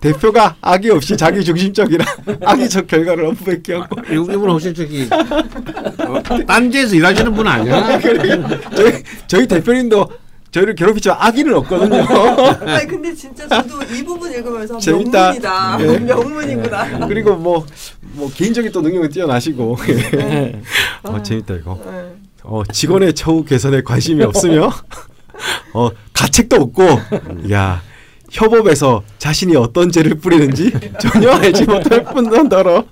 [0.00, 2.04] 대 표가 악의 없이 자기 중심적이라
[2.44, 7.98] 악의적 결과를 업무에 끼얹고 이분 이분 혹시 저기 어, 딴지에서 일하시는 분 아니야?
[8.74, 10.08] 저희 저희 대표님도
[10.56, 12.06] 저희를 괴롭히지만 악의는 없거든요.
[12.66, 15.32] 아니 근데 진짜 저도 이 부분 읽으면서 재밌다.
[15.32, 15.78] 명문이다.
[15.80, 15.98] 예.
[15.98, 17.06] 명문이구나.
[17.06, 17.66] 그리고 뭐,
[18.00, 19.76] 뭐 개인적인 또 능력은 뛰어나시고
[21.04, 21.78] 어, 재밌다 이거.
[21.84, 22.14] 네.
[22.42, 24.70] 어, 직원의 처우 개선에 관심이 없으며
[25.74, 26.84] 어, 가책도 없고
[27.52, 27.82] 야
[28.30, 32.84] 협업에서 자신이 어떤 죄를 뿌리는지 전혀 알지 못할 뿐더러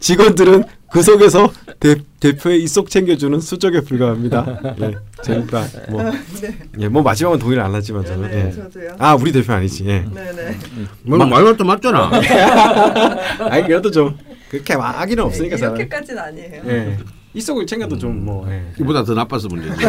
[0.00, 4.74] 직원들은 그 속에서 대, 대표의 입속 챙겨주는 수적에 불과합니다.
[4.80, 5.64] 예, 재밌다.
[5.90, 6.02] 뭐,
[6.40, 6.58] 네.
[6.78, 8.30] 예, 뭐 마지막은 동의를 안 하지만 저는.
[8.30, 8.52] 네네 예.
[8.52, 8.96] 저도요.
[8.98, 9.84] 아 우리 대표 아니지.
[9.86, 10.04] 예.
[10.12, 10.56] 네네.
[11.02, 12.10] 뭐 말도 맞잖아.
[13.50, 14.16] 아니 그래도 좀
[14.48, 15.76] 그렇게 막 악의는 없으니까 네, 사람.
[15.76, 16.62] 이렇게까지는 아니에요.
[16.66, 16.98] 예.
[17.34, 18.50] 입속을 챙겨도 좀 뭐.
[18.50, 18.62] 예.
[18.80, 19.74] 이보다 더 나빠서 문제지.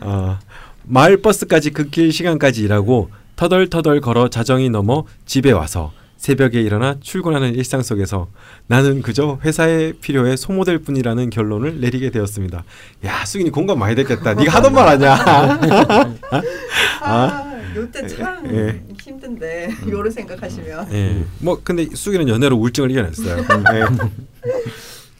[0.00, 0.38] 어,
[0.84, 7.82] 마을 버스까지 극길 시간까지 일하고 터덜터덜 걸어 자정이 넘어 집에 와서 새벽에 일어나 출근하는 일상
[7.82, 8.28] 속에서
[8.66, 12.64] 나는 그저 회사의 필요에 소모될 뿐이라는 결론을 내리게 되었습니다.
[13.04, 14.34] 야, 수인이 공감 많이 됐겠다.
[14.34, 15.16] 네가 하던 말 아니야?
[17.02, 18.82] 아, 요때 참 예.
[19.00, 20.92] 힘든데 요를 생각하시면.
[20.92, 21.24] 예.
[21.40, 23.38] 뭐 근데 수기는 연애로 우울증을 이겨냈어요.
[23.38, 23.84] 예.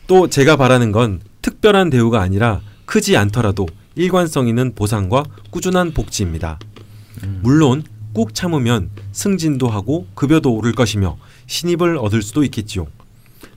[0.06, 6.59] 또 제가 바라는 건 특별한 대우가 아니라 크지 않더라도 일관성 있는 보상과 꾸준한 복지입니다.
[7.42, 7.82] 물론
[8.16, 12.87] 꾹 참으면 승진도 하고 급여도 오를 것이며 신입을 얻을 수도 있겠지요.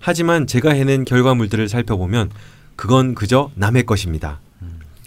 [0.02, 2.30] 하지만 제가 해낸 결과물들을 살펴보면
[2.76, 4.42] 그건 그저 남의 것입니다.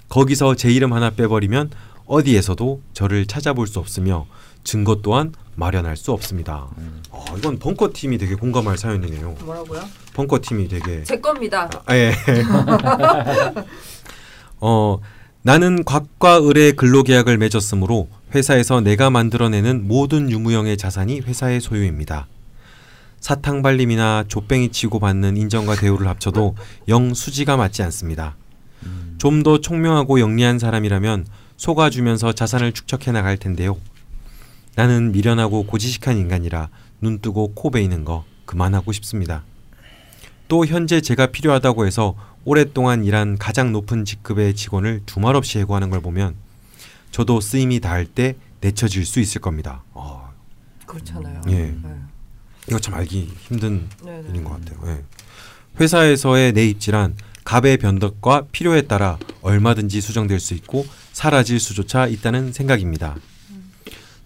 [0.08, 1.70] 거기서 제 이름 하나 빼버리면
[2.06, 4.24] 어디에서도 저를 찾아볼 수 없으며
[4.64, 6.68] 증거 또한 마련할 수 없습니다.
[7.10, 9.36] 어, 이건 벙커 팀이 되게 공감할 사연이네요.
[9.44, 9.82] 뭐라고요?
[10.14, 11.68] 벙커 팀이 되게 제 겁니다.
[11.84, 12.14] 아, 예.
[14.60, 14.98] 어,
[15.42, 22.26] 나는 곽과 을의 근로계약을 맺었으므로 회사에서 내가 만들어내는 모든 유무형의 자산이 회사의 소유입니다.
[23.20, 26.56] 사탕 발림이나 족뱅이 치고 받는 인정과 대우를 합쳐도
[26.88, 28.36] 영 수지가 맞지 않습니다.
[29.18, 33.76] 좀 더 총명하고 영리한 사람이라면 속아주면서 자산을 축적해 나갈 텐데요.
[34.74, 36.68] 나는 미련하고 고지식한 인간이라
[37.00, 39.44] 눈 뜨고 코 베이는 거 그만하고 싶습니다.
[40.48, 46.00] 또 현재 제가 필요하다고 해서 오랫동안 일한 가장 높은 직급의 직원을 두말 없이 해고하는 걸
[46.00, 46.34] 보면
[47.12, 49.84] 저도 쓰임이 닿을 때 내쳐질 수 있을 겁니다.
[49.92, 50.32] 어,
[50.86, 51.42] 그렇잖아요.
[51.48, 51.52] 예.
[51.52, 51.94] 네.
[52.68, 54.28] 이거 참 알기 힘든 네네.
[54.30, 54.80] 일인 것 같아요.
[54.86, 55.04] 예.
[55.80, 63.16] 회사에서의 내 입질한 갑의 변덕과 필요에 따라 얼마든지 수정될 수 있고 사라질 수조차 있다는 생각입니다.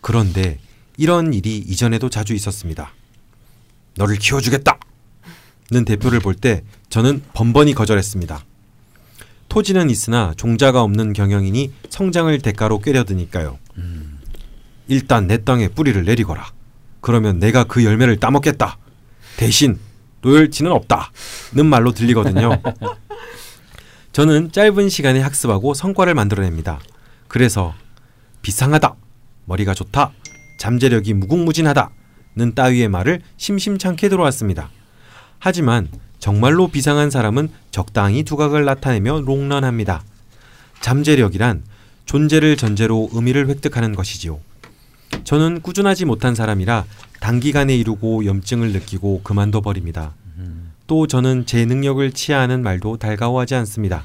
[0.01, 0.59] 그런데
[0.96, 2.92] 이런 일이 이전에도 자주 있었습니다.
[3.96, 4.79] 너를 키워주겠다!
[5.72, 8.44] 는 대표를 볼 때 저는 번번이 거절했습니다.
[9.49, 13.59] 토지는 있으나 종자가 없는 경영이니 성장을 대가로 꾀려드니까요.
[14.89, 16.47] 일단 내 땅에 뿌리를 내리거라.
[17.01, 18.79] 그러면 내가 그 열매를 따먹겠다.
[19.37, 19.79] 대신
[20.23, 21.13] 로열티는 없다.
[21.55, 22.61] 는 말로 들리거든요.
[24.13, 26.81] 저는 짧은 시간에 학습하고 성과를 만들어냅니다.
[27.29, 27.75] 그래서
[28.43, 28.95] 비상하다.
[29.45, 30.13] 머리가 좋다.
[30.59, 31.91] 잠재력이 무궁무진하다.
[32.37, 34.71] 는 따위의 말을 심심찮게 들어왔습니다.
[35.39, 35.89] 하지만
[36.27, 40.03] 정말로 비상한 사람은 적당히 두각을 나타내며 롱런합니다.
[40.81, 41.62] 잠재력이란
[42.05, 44.41] 존재를 전제로 의미를 획득하는 것이지요.
[45.23, 46.85] 저는 꾸준하지 못한 사람이라
[47.21, 50.15] 단기간에 이루고 염증을 느끼고 그만둬 버립니다.
[50.89, 54.03] 또 저는 제 능력을 치하하는 말도 달가워하지 않습니다.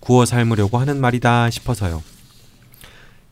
[0.00, 2.02] 구워 삶으려고 하는 말이다 싶어서요.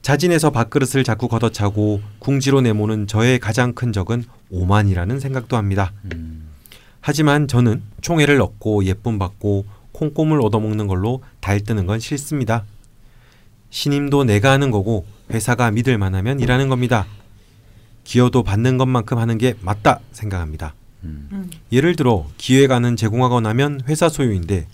[0.03, 5.95] 자진해서 밥그릇을 자꾸 걷어차고 궁지로 내모는 저의 가장 큰 적은 오만이라는 생각도 합니다.
[7.07, 12.65] 하지만 저는 총애를 얻고 예쁨 받고 콩고물 얻어먹는 걸로 달뜨는 건 싫습니다.
[13.69, 17.07] 신임도 내가 하는 거고 회사가 믿을 만하면 일하는 겁니다.
[18.05, 20.73] 기여도 받는 것만큼 하는 게 맞다 생각합니다.
[21.03, 21.51] 음.
[21.71, 24.67] 예를 들어 기획안은 제공하거나 하면 회사 소유인데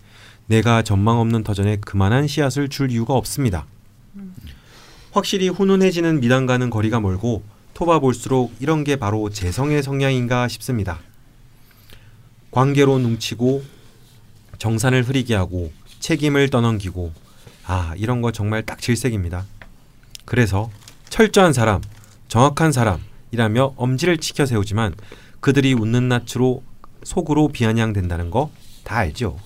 [0.46, 3.66] 내가 전망 없는 터전에 그만한 씨앗을 줄 이유가 없습니다.
[5.10, 7.42] 확실히 훈훈해지는 미담과는 거리가 멀고
[7.74, 11.00] 토바 볼수록 이런 게 바로 재성의 성향인가 싶습니다.
[12.50, 13.62] 관계로 뭉치고
[14.58, 17.12] 정산을 흐리게 하고 책임을 떠넘기고
[17.66, 19.44] 아 이런 거 정말 딱 질색입니다.
[20.24, 20.70] 그래서
[21.08, 21.80] 철저한 사람,
[22.28, 24.94] 정확한 사람이라며 엄지를 치켜 세우지만
[25.40, 26.62] 그들이 웃는 낯으로
[27.02, 28.50] 속으로 비아냥된다는 거
[28.90, 29.38] 다 알죠.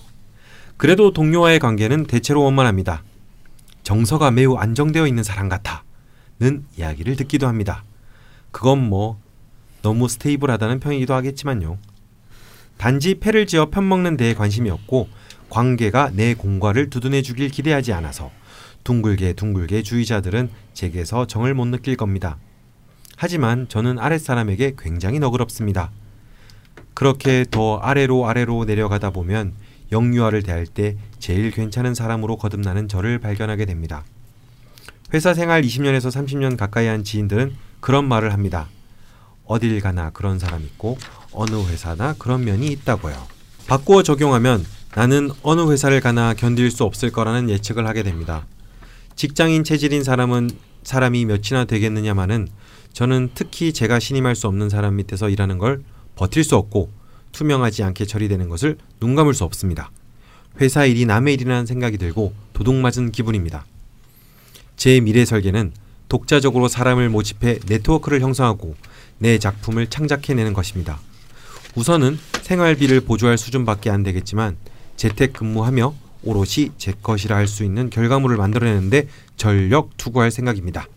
[0.75, 3.03] 그래도 동료와의 관계는 대체로 원만합니다.
[3.83, 7.83] 정서가 매우 안정되어 있는 사람 같아는 이야기를 듣기도 합니다.
[8.49, 9.19] 그건 뭐
[9.83, 11.77] 너무 스테이블하다는 평이기도 하겠지만요.
[12.77, 15.07] 단지 패를 지어 편먹는 데에 관심이 없고
[15.49, 18.31] 관계가 내 공과를 두둔해 주길 기대하지 않아서
[18.83, 22.37] 둥글게 둥글게 주의자들은 제게서 정을 못 느낄 겁니다.
[23.17, 25.91] 하지만 저는 아랫사람에게 굉장히 너그럽습니다.
[26.93, 29.53] 그렇게 더 아래로 아래로 내려가다 보면
[29.91, 34.03] 영유아를 대할 때 제일 괜찮은 사람으로 거듭나는 저를 발견하게 됩니다.
[35.13, 38.67] 회사 생활 20년에서 30년 가까이 한 지인들은 그런 말을 합니다.
[39.45, 40.97] 어딜 가나 그런 사람 있고
[41.31, 43.15] 어느 회사나 그런 면이 있다고요.
[43.67, 48.45] 바꾸어 적용하면 나는 어느 회사를 가나 견딜 수 없을 거라는 예측을 하게 됩니다.
[49.15, 50.49] 직장인 체질인 사람은
[50.83, 52.47] 사람이 몇이나 되겠느냐마는
[52.93, 55.83] 저는 특히 제가 신임할 수 없는 사람 밑에서 일하는 걸
[56.15, 56.91] 버틸 수 없고
[57.33, 59.91] 투명하지 않게 처리되는 것을 눈 감을 수 없습니다.
[60.61, 63.65] 회사 일이 남의 일이라는 생각이 들고 도둑맞은 기분입니다.
[64.77, 65.73] 제 미래 설계는
[66.07, 68.75] 독자적으로 사람을 모집해 네트워크를 형성하고
[69.17, 70.99] 내 작품을 창작해내는 것입니다.
[71.75, 74.57] 우선은 생활비를 보조할 수준밖에 안 되겠지만
[74.95, 80.87] 재택 근무하며 오롯이 제 것이라 할 수 있는 결과물을 만들어내는데 전력 투구할 생각입니다.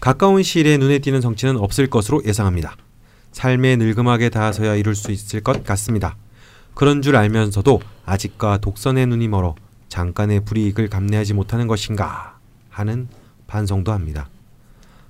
[0.00, 2.76] 가까운 시일에 눈에 띄는 성취는 없을 것으로 예상합니다.
[3.32, 6.16] 삶에 늙음하게 닿아서야 이룰 수 있을 것 같습니다.
[6.74, 9.54] 그런 줄 알면서도 아직과 독선의 눈이 멀어
[9.88, 12.38] 잠깐의 불이익을 감내하지 못하는 것인가
[12.68, 13.08] 하는
[13.46, 14.28] 반성도 합니다.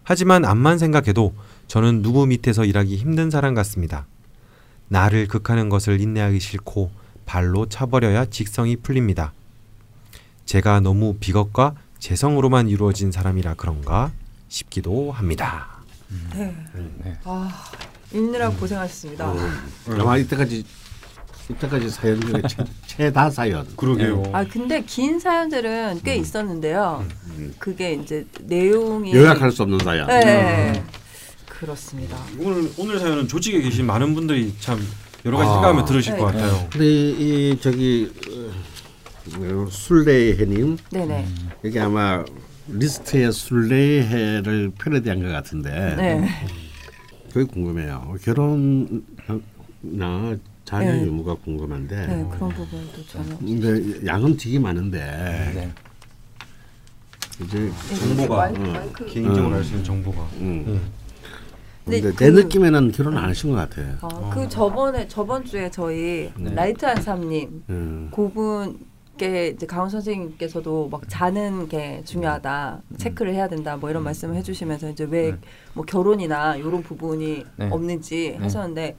[0.03, 1.35] 하지만 암만 생각해도
[1.69, 4.07] 저는 누구 밑에서 일하기 힘든 사람 같습니다.
[4.89, 6.91] 나를 극하는 것을 인내하기 싫고
[7.27, 9.33] 발로 차버려야 직성이 풀립니다.
[10.45, 14.13] 제가 너무 비겁과 재성으로만 이루어진 사람이라 그런가
[14.49, 15.69] 싶기도 합니다.
[16.37, 16.55] 네.
[17.03, 17.19] 네.
[17.25, 17.51] 아
[18.13, 19.31] 읽느라 고생하셨습니다.
[19.31, 19.39] 어,
[19.99, 20.65] 아마 이때까지
[21.51, 23.67] 이때까지 사연 중에 최, 최다 사연.
[23.77, 24.23] 그러게요.
[24.33, 27.05] 아 근데 긴 사연들은 꽤 있었는데요.
[27.27, 27.55] 음.
[27.59, 30.07] 그게 이제 내용이 요약할 수 없는 사연.
[30.07, 30.85] 네.
[31.65, 32.19] 그렇습니다.
[32.39, 34.79] 오늘 오늘 사연은 조직에 계신 많은 분들이 참
[35.25, 35.53] 여러 가지 아.
[35.55, 36.19] 생각하면 들으실 네.
[36.19, 36.69] 것 같아요.
[36.71, 38.13] 근데 이, 이 저기
[39.39, 41.27] 어, 술래해님 네네.
[41.65, 42.23] 여기 아마
[42.69, 46.29] 리스트에 술래해를 패러디한 것 같은데 네.
[47.33, 48.15] 그게 궁금해요.
[48.23, 49.01] 결혼이나
[50.67, 51.07] 자녀 네.
[51.07, 52.07] 유무가 궁금한데.
[52.07, 53.37] 네 그런 부분도 전혀.
[53.39, 55.73] 근데 양은 되게 많은데 네.
[57.43, 58.73] 이제 네, 정보가, 마이크, 응.
[58.73, 59.07] 마이크.
[59.07, 59.55] 개인적으로 음.
[59.55, 60.23] 알수 있는 정보가.
[60.41, 61.04] 음.
[61.87, 61.91] 음.
[61.91, 63.95] 근데 근데 그- 내 느낌에는 결혼 안 하신 것 같아요.
[64.01, 66.55] 아, 그 저번에 저번 주에 저희 네.
[66.55, 68.11] 라이트 한 삼님 음.
[68.15, 74.91] 그분께 이제 강헌 선생님께서도 막 자는 게 중요하다 체크를 해야 된다 뭐 이런 말씀을 해주시면서
[74.91, 75.37] 이제 왜
[75.75, 77.69] 뭐 결혼이나 이런 부분이 네.
[77.71, 78.43] 없는지 네.
[78.45, 78.97] 하셨는데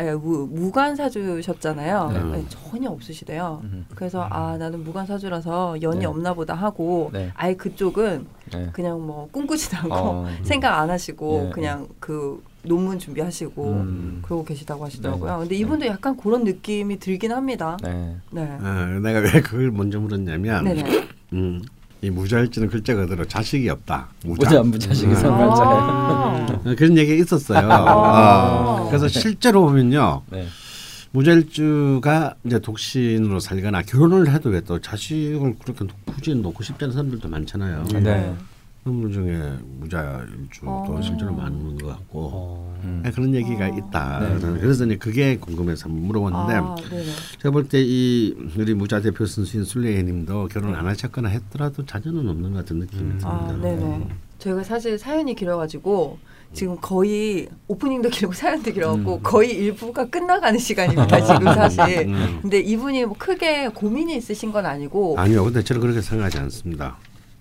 [0.00, 2.10] 예, 무, 무관 사주셨잖아요.
[2.12, 2.38] 네.
[2.38, 3.60] 예, 전혀 없으시대요.
[3.62, 3.86] 음.
[3.94, 6.06] 그래서 아 나는 무관 사주라서 연이 네.
[6.06, 7.30] 없나 보다 하고 네.
[7.34, 8.70] 아예 그쪽은 네.
[8.72, 10.26] 그냥 뭐 꿈꾸지도 않고 어.
[10.42, 11.50] 생각 안 하시고 네.
[11.50, 14.22] 그냥 그 논문 준비하시고 음.
[14.24, 15.32] 그러고 계시다고 하시더라고요.
[15.32, 15.38] 네.
[15.40, 17.76] 근데 이분도 약간 그런 느낌이 들긴 합니다.
[17.82, 18.16] 네.
[18.32, 18.42] 네.
[18.42, 21.08] 어, 내가 왜 그걸 먼저 물었냐면 네네.
[21.34, 21.62] 음,
[22.04, 24.08] 이 무자일지는 글자 그대로 자식이 없다.
[24.24, 25.14] 무자 무자식이 음.
[25.14, 25.72] 선발자예요.
[25.72, 26.46] 아.
[26.66, 27.66] 어, 그런 얘기가 있었어요.
[27.72, 27.94] 아.
[28.82, 30.20] 어, 그래서 실제로 보면요.
[30.30, 30.46] 네.
[31.12, 37.26] 무자일주가 이제 독신으로 살거나 결혼을 해도 왜 또 자식을 그렇게 굳이 놓고 싶지 않은 사람들도
[37.28, 37.84] 많잖아요.
[38.02, 38.34] 네.
[38.84, 39.40] 분 중에
[39.80, 41.00] 무자일주도 어.
[41.02, 43.00] 실제로 많은 것 같고 음.
[43.02, 43.68] 네, 그런 얘기가 어.
[43.68, 44.20] 있다.
[44.20, 44.60] 네.
[44.60, 47.04] 그래서 이제 그게 궁금해서 물어봤는데 아, 네네.
[47.40, 52.52] 제가 볼 때 이 우리 무자 대표 선수인 술래님도 결혼 안 하셨거나 했더라도 자녀는 없는
[52.52, 53.28] 것 같은 느낌이 듭니다.
[53.30, 54.06] 아, 네네.
[54.38, 56.18] 저희가 사실 사연이 길어가지고
[56.52, 59.20] 지금 거의 오프닝도 길고 사연도 길어갖고 음.
[59.22, 62.06] 거의 일부가 끝나가는 시간입니다 지금 사실.
[62.08, 62.38] 음.
[62.42, 65.18] 근데 이분이 뭐 크게 고민이 있으신 건 아니고.
[65.18, 66.96] 아니요, 근데 저는 그렇게 생각하지 않습니다.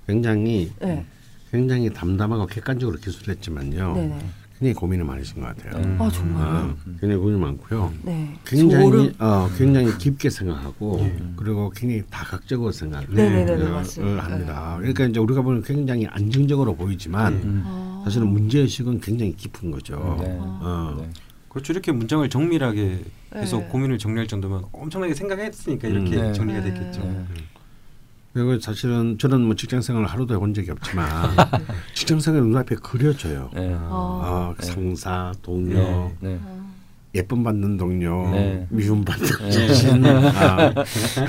[0.08, 1.06] 굉장히 네.
[1.54, 3.94] 굉장히 담담하고 객관적으로 기술했지만요.
[3.94, 4.20] 네네.
[4.58, 5.84] 굉장히 고민이 많으신 것 같아요.
[5.84, 6.02] 음.
[6.02, 6.46] 아 정말요?
[6.48, 7.94] 아, 굉장히 고민이 많고요.
[8.02, 8.34] 네.
[8.44, 9.14] 굉장히 소름.
[9.20, 14.24] 어, 굉장히 깊게 생각하고 그리고 굉장히 다각적으로 생각을 네네네네, 어, 맞습니다.
[14.24, 14.76] 합니다.
[14.80, 17.64] 그러니까 이제 우리가 보면 굉장히 안정적으로 보이지만 음.
[17.66, 18.02] 아.
[18.06, 20.18] 사실은 문제 의식은 굉장히 깊은 거죠.
[20.22, 20.36] 네.
[20.40, 20.96] 어.
[21.02, 21.10] 네.
[21.50, 21.72] 그렇죠.
[21.72, 23.00] 이렇게 문장을 정밀하게
[23.36, 23.66] 해서 네.
[23.68, 26.22] 고민을 정리할 정도면 엄청나게 생각했으니까 이렇게 음.
[26.22, 26.34] 네.
[26.34, 26.74] 정리가 네.
[26.74, 27.26] 됐겠죠.
[28.36, 28.42] 네.
[28.44, 31.08] 그리고 사실은 저는 뭐 직장 생활을 하루도 해본 적이 없지만
[31.94, 33.50] 직장 생활 눈앞에 그려져요.
[33.54, 33.74] 네.
[33.80, 33.88] 아.
[33.92, 34.66] 어, 네.
[34.66, 35.76] 상사, 동료,
[36.20, 36.30] 네.
[36.30, 36.40] 네.
[37.16, 38.66] 예쁨 받는 동료, 네.
[38.72, 39.52] 미움 받는 네.
[39.52, 40.74] 자신, 아,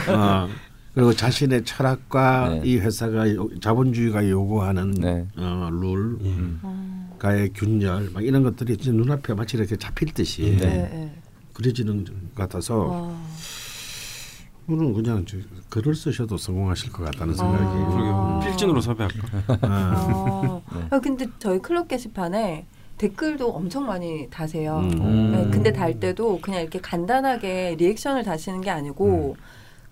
[0.08, 0.48] 아,
[0.94, 2.62] 그리고 자신의 철학과 네.
[2.64, 5.26] 이 회사가 요- 자본주의가 요구하는 네.
[5.36, 6.28] 어, 룰, 예.
[6.30, 6.58] 음.
[6.62, 6.94] 아.
[7.18, 10.58] 가의 균열, 막 이런 것들이 눈앞에 마치 이렇게 잡힐 듯이.
[11.52, 13.26] 그려지는 것 같아서 아.
[14.68, 15.36] 오늘 그냥 저,
[15.68, 17.64] 글을 쓰셔도 성공하실 것 같다는 생각이.
[17.64, 17.88] 아.
[17.90, 18.40] 그러게요.
[18.42, 19.28] 필진으로 섭외할까?
[19.48, 20.86] 아, 아, 네.
[20.90, 24.78] 아, 근데 저희 클럽 게시판에 댓글도 엄청 많이 다세요.
[24.78, 25.32] 음.
[25.32, 29.36] 네, 근데 달 때도 그냥 이렇게 간단하게 리액션을 다시는 게 아니고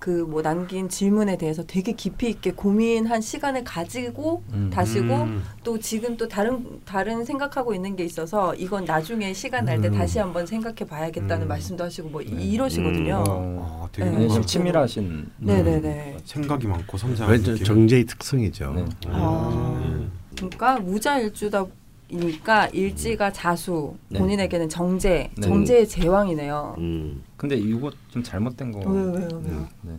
[0.02, 4.68] 그 뭐 남긴 질문에 대해서 되게 깊이 있게 고민한 시간을 가지고 음.
[4.72, 5.44] 다시고 음.
[5.62, 9.92] 또 지금 또 다른 다른 생각하고 있는 게 있어서 이건 나중에 시간 날때 음.
[9.94, 11.48] 다시 한번 생각해 봐야겠다는 음.
[11.48, 13.22] 말씀도 하시고 뭐 이- 이러시거든요.
[13.28, 14.16] 어, 아, 되게 네.
[14.16, 15.30] 뭔가 좀 치밀하신.
[15.38, 16.16] 네네네.
[16.24, 17.64] 생각이 많고 섬세한 느낌.
[17.64, 18.72] 정제의 특성이죠.
[18.74, 18.84] 네.
[19.06, 21.64] 아, 그러니까 무자일주다
[22.12, 24.18] 이니까 일지가 자수, 네.
[24.18, 25.40] 본인에게는 정제, 네.
[25.40, 26.76] 정제의 제왕이네요.
[26.78, 27.22] 음.
[27.38, 28.80] 근데 이거 좀 잘못된 거.
[28.80, 29.68] 왜요, 왜요, 왜요?
[29.80, 29.98] 네.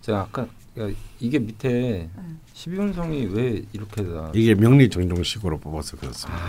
[0.00, 0.42] 제가 아까
[0.78, 0.88] 야,
[1.18, 2.10] 이게 밑에 네.
[2.54, 4.30] 12운성이 왜 이렇게 다.
[4.34, 6.40] 이게 명리정종식으로 뽑아서 그렇습니다.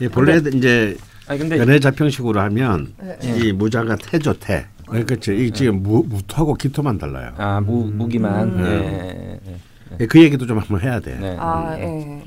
[0.00, 3.18] 이 본래 이제 아니 근데 연애 자평식으로 하면 네.
[3.22, 4.66] 이 무자가 태죠 태.
[4.86, 5.32] 그렇죠.
[5.32, 7.32] 이 지금 무, 무토하고 기토만 달라요.
[7.38, 8.48] 아 무, 무기만.
[8.58, 8.64] 음.
[8.66, 9.58] 예, 예, 예,
[10.00, 10.06] 예.
[10.06, 11.18] 그 얘기도 좀 한번 해야 돼.
[11.18, 11.36] 네.
[11.38, 12.22] 아, 예.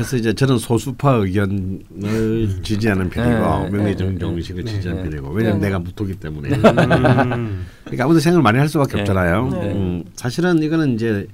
[0.00, 5.10] 그래서 이제 저는 소수파 의견을 지지하는 편이고 네, 명리정종식을 네, 지지하는 네.
[5.10, 5.66] 편이고 왜냐면 네.
[5.66, 6.48] 내가 무토기 때문에.
[6.48, 7.66] 음.
[7.84, 9.00] 그러니까 아무도 생각을 많이 할 수밖에 네.
[9.02, 9.48] 없잖아요.
[9.50, 9.72] 네.
[9.72, 11.28] 음, 사실은 이거는 이제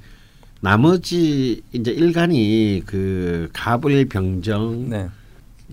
[0.61, 5.09] 나머지 이제 일간이 그 갑을 병정 네.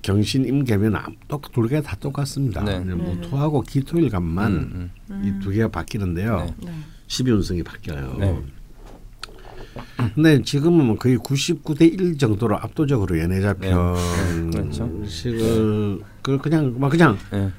[0.04, 0.96] 경신 임계면
[1.28, 2.64] 또두 개가 다 똑같습니다.
[2.64, 2.80] 네.
[2.80, 5.38] 무토하고 기토일간만 음, 음.
[5.40, 6.54] 이두 개가 바뀌는데요.
[6.60, 6.68] 네.
[6.68, 6.74] 네.
[7.08, 8.44] 12운성이 바뀌어요.
[9.76, 10.12] 네.
[10.16, 13.96] 근데 지금은 뭐 거의 99대 1 정도로 압도적으로 연애자평
[14.52, 14.58] 네.
[14.58, 15.06] 그렇죠.
[15.06, 17.52] 식을 그 그냥 막 그냥 예.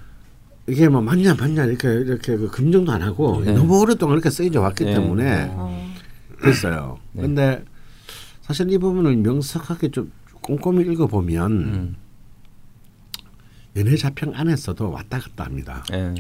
[0.66, 3.52] 이게 뭐 맞냐 맞냐 이렇게 이렇게 그 검증도 안 하고 네.
[3.52, 4.94] 너무 오랫동안 이렇게 쓰여져 왔기 네.
[4.94, 5.94] 때문에 어,
[6.42, 6.98] 됐어요.
[7.12, 7.22] 네.
[7.22, 7.64] 근데
[8.42, 10.10] 사실 이 부분을 명석하게 좀
[10.40, 11.96] 꼼꼼히 읽어보면 음.
[13.76, 15.84] 연애 자평 안에서도 왔다 갔다 합니다.
[15.92, 16.14] 예.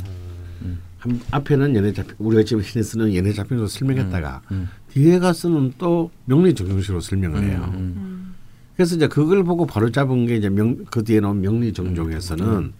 [0.98, 4.68] 한, 앞에는 연애 자평 우리가 지금 흔히 쓰는 연애 자평으로 설명했다가 음.
[4.94, 7.68] 뒤에 가서는 또 명리 정정식으로 설명을 해요.
[7.74, 7.94] 음.
[7.96, 8.34] 음.
[8.76, 12.72] 그래서 이제 그걸 보고 바로 잡은 게 이제 명, 그 뒤에 나온 명리 정종에서는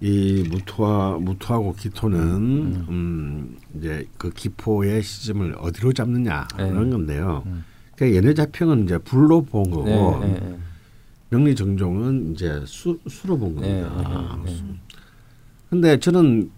[0.00, 2.20] 이 무토와 무토하고 기토는
[2.88, 6.70] 음, 이제 그 기포의 시점을 어디로 잡느냐 네.
[6.70, 7.42] 그런 건데요.
[7.46, 7.64] 음.
[7.94, 10.58] 그러니까 연애자평은 이제 불로 본 거고 네, 네, 네.
[11.28, 14.38] 명리 정종은 이제 수, 수로 본 네, 겁니다.
[15.68, 16.50] 근데 저는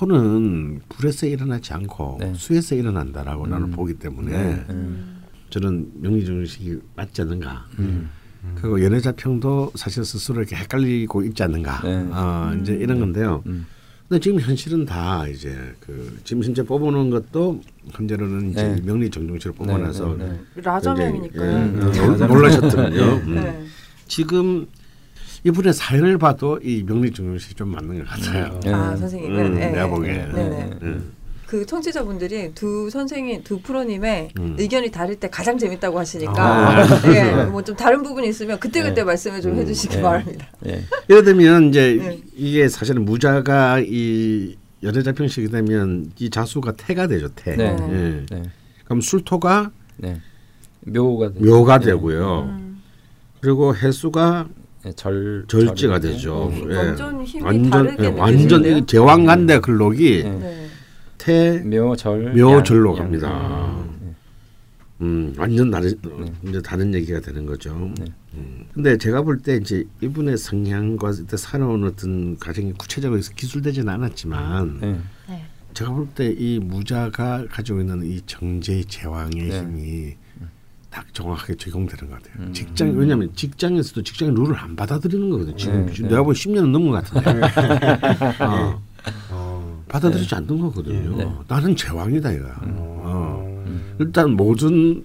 [0.00, 2.32] 토는 불에서 일어나지 않고 네.
[2.36, 3.70] 수에서 일어난다라고 나는 음.
[3.70, 4.64] 보기 때문에 네.
[4.68, 5.22] 음.
[5.48, 7.64] 저는 명리정식이 맞지 않는가.
[7.78, 8.10] 음.
[8.56, 11.80] 그리고 연애자 평도 사실 스스로 이렇게 헷갈리고 있지 않는가.
[11.82, 12.06] 네.
[12.10, 13.42] 어, 이제 이런 건데요.
[13.46, 13.66] 음.
[14.08, 17.60] 근데 지금 현실은 다 이제 그 지금 현재 뽑아놓은 것도
[17.92, 18.80] 현재로는 이제 네.
[18.82, 21.70] 명리정종식으로 뽑아놔서 네, 네, 라자명이니까요.
[21.72, 22.16] 굉장히, 예, 음.
[22.18, 23.02] 놀- 놀라셨거든요.
[23.24, 23.34] 음.
[23.34, 23.64] 네.
[24.06, 24.66] 지금
[25.46, 28.58] 이분의 사연을 봐도 이 명리정종식이 좀 맞는 것 같아요.
[28.64, 28.72] 네.
[28.72, 29.70] 아 선생님은 음, 네.
[29.70, 30.12] 내가 보기에.
[30.12, 30.48] 네.
[30.48, 30.70] 네.
[30.82, 31.12] 음.
[31.46, 34.56] 그 청취자분들이 두 선생님 두 프로님의 음.
[34.58, 36.84] 의견이 다를 때 가장 재밌다고 하시니까 아.
[37.14, 39.04] 예, 뭐좀 다른 부분이 있으면 그때 그때 네.
[39.04, 39.58] 말씀을 좀 음.
[39.58, 40.02] 해주시기 네.
[40.02, 40.48] 바랍니다.
[40.66, 40.82] 예.
[41.08, 42.20] 예를 들면 이제 네.
[42.34, 47.54] 이게 사실은 무자가 이 연애 자평식이 되면 이 자수가 태가 되죠 태.
[47.54, 47.76] 네.
[47.78, 48.34] 예.
[48.34, 48.42] 네.
[48.84, 50.20] 그럼 술토가 네.
[50.80, 51.44] 묘가 되죠.
[51.44, 51.86] 묘가 네.
[51.86, 52.40] 되고요.
[52.50, 52.82] 음.
[53.40, 56.52] 그리고 해수가 네, 절 절지가 절이 되죠.
[56.70, 56.74] 예.
[56.76, 58.76] 완전 힘이 완전 다르게 예, 완전 느껴지는데요?
[58.78, 60.30] 이 제왕간대 글록이 네.
[60.38, 60.66] 네.
[61.18, 63.28] 태 묘절 묘절로 양, 갑니다.
[63.28, 63.96] 양.
[64.00, 64.14] 네.
[65.02, 65.92] 음, 완전 다른
[66.48, 67.92] 이제 다른 얘기가 되는 거죠.
[67.98, 68.04] 네.
[68.34, 68.64] 음.
[68.72, 75.00] 근데 제가 볼 때 이제 이분의 성향과 살아온 어떤 가정이 구체적으로 기술되지는 않았지만 네.
[75.74, 79.58] 제가 볼 때 이 무자가 가지고 있는 이 정제의 제왕의 네.
[79.60, 80.16] 힘이
[80.96, 82.46] 딱 정확하게 적용되는 것 같아요.
[82.46, 82.52] 음.
[82.54, 85.54] 직장 왜냐하면 직장에서도 직장 룰을 안 받아들이는 거거든요.
[85.56, 86.08] 지금 네, 네.
[86.08, 87.46] 내가 보면 10년은 넘은 것 같은데
[88.42, 88.82] 어,
[89.30, 89.84] 어.
[89.88, 91.16] 받아들이지 않는 거거든요.
[91.18, 91.30] 네.
[91.48, 92.56] 나는 제왕이다 이거야.
[92.62, 93.76] 어.
[93.98, 95.04] 일단 모든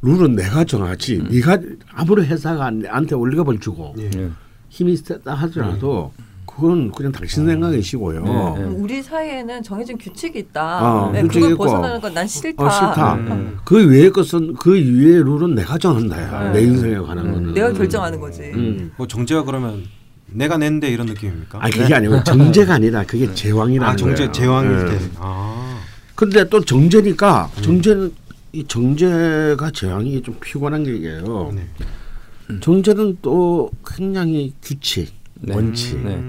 [0.00, 1.18] 룰은 내가 정하지.
[1.30, 1.58] 네가
[1.92, 4.08] 아무리 회사가 나한테 올리가 벌 주고 예.
[4.08, 4.30] 네.
[4.70, 6.14] 힘이 세다 하더라도
[6.60, 8.22] 그건 그냥 당신 생각이시고요.
[8.22, 8.64] 네, 네.
[8.66, 11.06] 음, 우리 사이에는 정해진 규칙이 있다.
[11.06, 11.64] 어, 네, 규칙이 그걸 있고.
[11.64, 12.64] 벗어나는 건 난 싫다.
[12.64, 13.14] 어, 싫다.
[13.14, 13.58] 음.
[13.64, 16.52] 그 외의 것은 그 위의 룰은 내가 정한다야.
[16.52, 16.60] 네.
[16.60, 17.32] 내 인생에 관한 음.
[17.32, 17.54] 거는.
[17.54, 18.42] 내가 결정하는 거지.
[18.42, 18.92] 음.
[18.96, 19.84] 뭐 정제가 그러면
[20.26, 21.58] 내가 낸데 이런 느낌입니까?
[21.62, 24.32] 아니 그게 아니고 정제가 아니라 그게 제왕이라는 아 정제 거예요.
[24.32, 24.98] 제왕일 예.
[24.98, 25.04] 때.
[25.18, 25.78] 아.
[26.14, 28.12] 근데 또 정제니까 정제는
[28.52, 31.52] 이 정제가 제왕이 좀 피곤한 게 이게요.
[31.54, 31.66] 네.
[32.60, 35.54] 정제는 또 굉장히 규칙, 네.
[35.54, 36.20] 원칙, 네.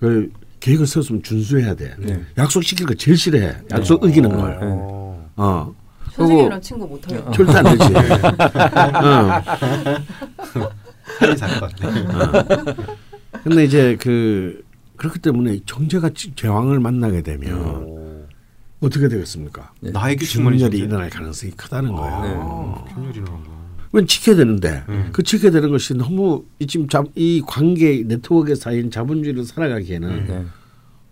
[0.00, 0.30] 그
[0.60, 1.94] 계획을 세웠으면 준수해야 돼.
[1.98, 2.20] 네.
[2.38, 3.52] 약속 시킬 거 제일 싫어해.
[3.72, 4.58] 약속 어기는 걸.
[4.62, 5.30] 어.
[5.36, 5.74] 어.
[6.12, 7.30] 선생님이랑 친구 못하겠다.
[7.32, 7.84] 절대 안 되지.
[9.02, 10.70] 어.
[11.18, 12.74] 살인 사건 같네.
[13.42, 14.62] 근데 이제 그
[14.96, 18.26] 그렇기 때문에 정제가 지- 제왕을 만나게 되면 오.
[18.80, 19.72] 어떻게 되겠습니까?
[19.80, 19.90] 네.
[19.90, 20.78] 나의 규칙만이 균열이.
[20.78, 22.84] 일어날 가능성이 크다는 거예요.
[22.88, 23.51] 아, 균열이 일어난 거.
[23.92, 25.10] 왜 지켜야 되는데 음.
[25.12, 30.44] 그 지켜야 되는 것이 너무 이 지금 자, 이 관계 네트워크에 쌓인 자본주의를 살아가기에는 네.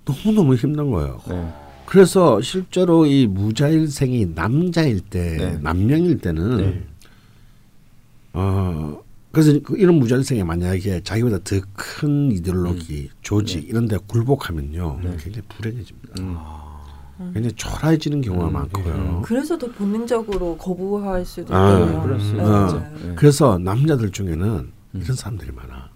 [0.07, 1.21] 너무 너무 힘든 거예요.
[1.29, 1.53] 네.
[1.87, 5.59] 그래서 실제로 이 무자일생이 남자일 때 네.
[5.61, 6.85] 남명일 때는 네.
[8.33, 9.03] 어
[9.33, 16.15] 그래서 그 이런 무자일생이 만약에 자기보다 더 큰 이데올로기, 조직 이런 데 굴복하면요 굉장히 불행해집니다.
[17.21, 17.31] 음.
[17.35, 19.23] 굉장히 초라해지는 경우가 많고요.
[19.25, 22.19] 그래서 더 본능적으로 거부할 수도 아, 있겠네요.
[22.19, 22.43] 수 네.
[22.43, 22.87] 맞아요.
[23.03, 23.13] 네.
[23.15, 25.91] 그래서 남자들 중에는 이런 사람들이 많아.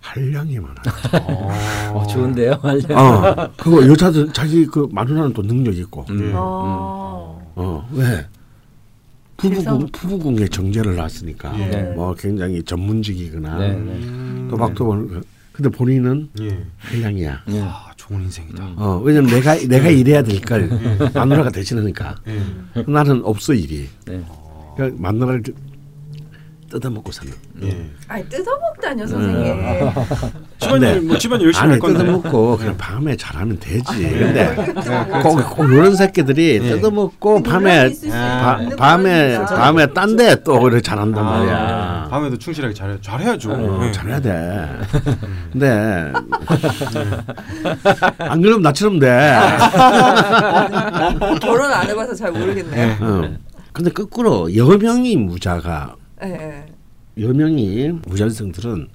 [0.00, 1.92] 한량이 많아요.
[1.92, 2.52] 어, 좋은데요.
[2.52, 6.04] 어, 그거 여자들 자기 그 마누라는 또 능력 있고.
[6.10, 6.32] 음.
[6.34, 6.38] 아.
[7.56, 8.26] 어, 왜?
[9.36, 9.86] 부부궁 세상.
[9.92, 11.82] 부부궁에 정제를 놨으니까 네.
[11.94, 14.48] 뭐 굉장히 전문직이거나 네, 네.
[14.50, 16.64] 또박또 번 근데 본인은 예.
[16.78, 17.42] 한량이야.
[18.08, 18.72] 좋은 인생이다.
[18.76, 20.68] 어, 왜냐면 내가 내가 일해야 될 걸
[21.14, 22.82] 마누라가 대신하니까 예.
[22.90, 23.86] 나는 없어 일이.
[24.06, 24.22] 네.
[24.76, 25.42] 그러니까 마누라를
[26.70, 27.32] 뜯어먹고 사는.
[27.62, 27.90] 예.
[28.08, 29.90] 아니 뜯어먹다뇨 선생님.
[30.58, 31.98] 집안일 뭐 집안 열심히 할 건데.
[32.00, 33.84] 뜯어먹고 그냥 밤에 잘하면 되지.
[33.86, 34.54] 근데
[35.22, 39.38] 꼭, 꼭 이런 새끼들이 뜯어먹고 밤에 바, 있는 밤에.
[39.46, 42.08] 밤에 딴 데 또 그래 잘한단 아, 말이야.
[42.10, 43.50] 밤에도 충실하게 잘해 잘해야죠.
[43.52, 43.92] 어, 예.
[43.92, 44.68] 잘해야 돼.
[45.52, 46.12] 근데
[48.18, 49.08] 안 그러면 나처럼 돼.
[51.40, 52.96] 결혼 안 해봐서 잘 모르겠네요.
[53.00, 53.30] 어.
[53.72, 55.94] 근데 거꾸로 여명이 무자가
[56.24, 56.66] 예, 예.
[57.22, 58.88] 여명이 무자성들은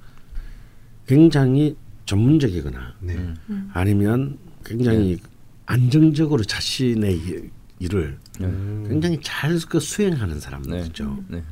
[1.06, 3.14] 굉장히 전문적이거나 네.
[3.48, 3.70] 음.
[3.72, 5.18] 아니면 굉장히
[5.66, 7.50] 안정적으로 자신의 일-
[7.80, 8.84] 일을 음.
[8.88, 11.24] 굉장히 잘 그 수행하는 사람들이죠.
[11.28, 11.42] 네.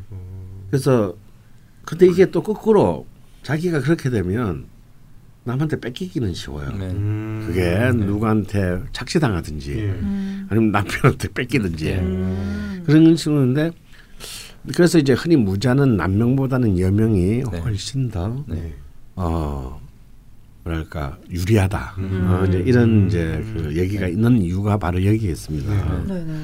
[0.71, 1.15] 그래서
[1.85, 3.07] 근데 이게 또 거꾸로
[3.43, 4.67] 자기가 그렇게 되면
[5.45, 6.71] 남한테 뺏기기는 쉬워요.
[6.71, 6.91] 네.
[6.91, 7.45] 음.
[7.47, 9.85] 그게 누구한테 착취당하든지 예.
[9.91, 10.47] 음.
[10.49, 11.99] 아니면 남편한테 뺏기든지 네.
[12.01, 12.83] 음.
[12.87, 13.73] 그런 식으로인데
[14.75, 17.59] 그래서 이제 흔히 무자는 남명보다는 여명이 네.
[17.61, 18.75] 훨씬 더 네.
[19.17, 19.81] 어,
[20.65, 21.95] 뭐랄까 유리하다.
[21.99, 22.27] 음.
[22.31, 25.75] 어, 이제 이런 이제 그 얘기가 있는 이유가 바로 여기에 있습니다.
[25.75, 26.15] 네.
[26.15, 26.39] 네네.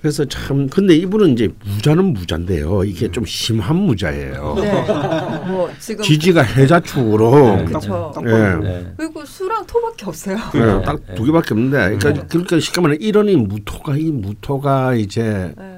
[0.00, 2.82] 그래서 참 근데 이분은 이제 무자는 무자인데요.
[2.82, 4.56] 이게 좀 심한 무자예요.
[4.56, 4.84] 네.
[5.46, 7.64] 뭐 지금 지지가 해자 축으로 네.
[7.66, 8.12] 그쵸.
[8.26, 8.30] 예.
[8.60, 8.92] 네.
[8.96, 10.38] 그리고 수랑 토밖에 없어요.
[10.56, 15.71] 예, 딱두 개밖에 없는데 그러니까, 그러니까 쉽게 말해 이런이 무토가 이 무토가 이제 네.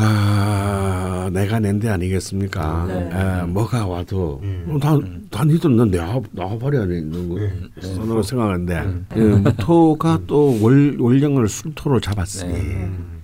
[0.00, 2.84] 아 내가 낸 데 아니겠습니까?
[2.86, 3.10] 네.
[3.12, 4.64] 예, 뭐가 와도 음.
[4.70, 4.96] 어, 다,
[5.30, 7.36] 다 니들 넌 나와 나와버려야 되는 거
[7.80, 12.58] 선호가 생각하는데 예, 무토가 또 월, 월령을 술토로 잡았으니 네.
[12.60, 13.22] 음.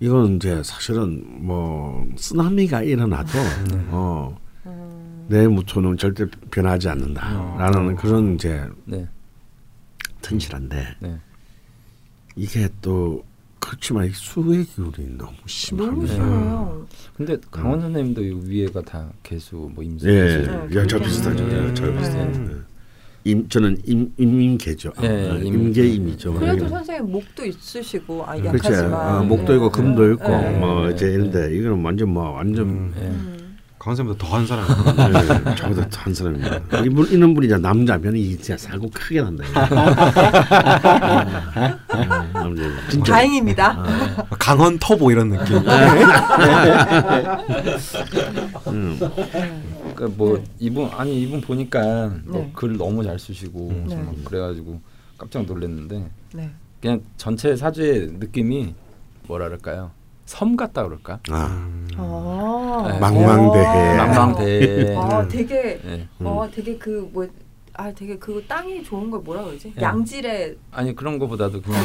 [0.00, 3.38] 이건 이제 사실은 뭐 쓰나미가 일어나도
[3.90, 5.26] 어, 음.
[5.28, 9.06] 내 무토는 절대 변하지 않는다라는 그런 이제 네.
[10.22, 11.16] 튼실한데 네.
[12.36, 13.22] 이게 또
[13.66, 16.16] 그렇지만 이 수의 기운이 너무 심합니다.
[16.16, 16.84] 너무.
[17.16, 20.08] 근데 강원 선생님도 이 위에가 다 개수 뭐 임수.
[20.08, 20.38] 예.
[20.68, 21.46] 네, 야, 저 비슷하죠.
[21.46, 21.68] 네.
[21.68, 21.96] 예, 저 네.
[21.98, 22.24] 비슷해요.
[22.32, 22.54] 네.
[23.24, 24.92] 임 저는 임 임계죠.
[25.04, 26.34] 예, 아, 임- 임계임이죠.
[26.34, 26.68] 그래도 예.
[26.68, 28.36] 선생님 목도 있으시고 아.
[28.44, 29.80] 약하지만 아, 목도 있고 네.
[29.80, 30.58] 금도 있고 네.
[30.58, 30.94] 뭐 네.
[30.94, 32.92] 이제 이런데 이거는 완전 뭐 완전 음.
[33.82, 33.90] 예.
[33.90, 33.94] 음.
[33.96, 34.66] 강원쌤보다 더한 사람.
[35.12, 36.78] 네, 저보다 한 사람입니다.
[36.84, 39.44] 이분 이런 분이 이제 남자면 이 진짜 사고 크게 난다.
[39.44, 39.58] 이거.
[41.88, 43.12] 아, 남자 진짜.
[43.12, 43.82] 다행입니다.
[44.38, 45.56] 강원 터보 이런 느낌.
[48.68, 48.98] 음.
[49.94, 52.50] 그러니까 뭐 이분 아니 이분 보니까 뭐 네.
[52.54, 53.96] 글 너무 잘 쓰시고 네.
[53.96, 54.80] 막 그래가지고
[55.18, 56.50] 깜짝 놀랐는데 네.
[56.80, 58.74] 그냥 전체 사주의 느낌이
[59.26, 59.90] 뭐랄까요
[60.26, 62.88] 섬 같다 그럴까 아, 아.
[62.92, 62.98] 네.
[62.98, 63.96] 망망대해.
[63.96, 66.08] 망망대해 아, 되게 예.
[66.20, 67.26] 어, 되게 그뭐
[67.74, 69.72] 아, 되게 그 땅이 좋은 걸 뭐라 그러지?
[69.76, 69.82] 예.
[69.82, 71.82] 양질의 아니 그런 거보다도 그냥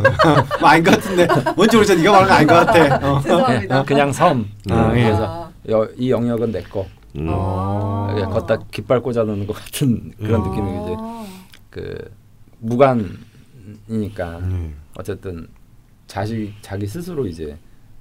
[0.60, 1.26] 뭐 아닌 것 같은데.
[1.54, 1.94] 뭔지 모르겠어.
[2.00, 2.96] 네가 말한 거 아닌 것 같아.
[3.16, 3.20] 어.
[3.20, 3.84] 죄송합니다.
[3.84, 5.04] 그냥 섬 아, 예.
[5.04, 7.28] 그래서 여, 이 영역은 내 거 음.
[7.30, 8.10] 아.
[8.14, 10.48] 그냥 걷다 깃발 꽂아놓는 것 같은 그런 아.
[10.48, 10.96] 느낌이 이제
[11.70, 12.10] 그
[12.60, 14.72] 무관이니까 네.
[14.96, 15.48] 어쨌든
[16.06, 17.56] 자식 자기 스스로 이제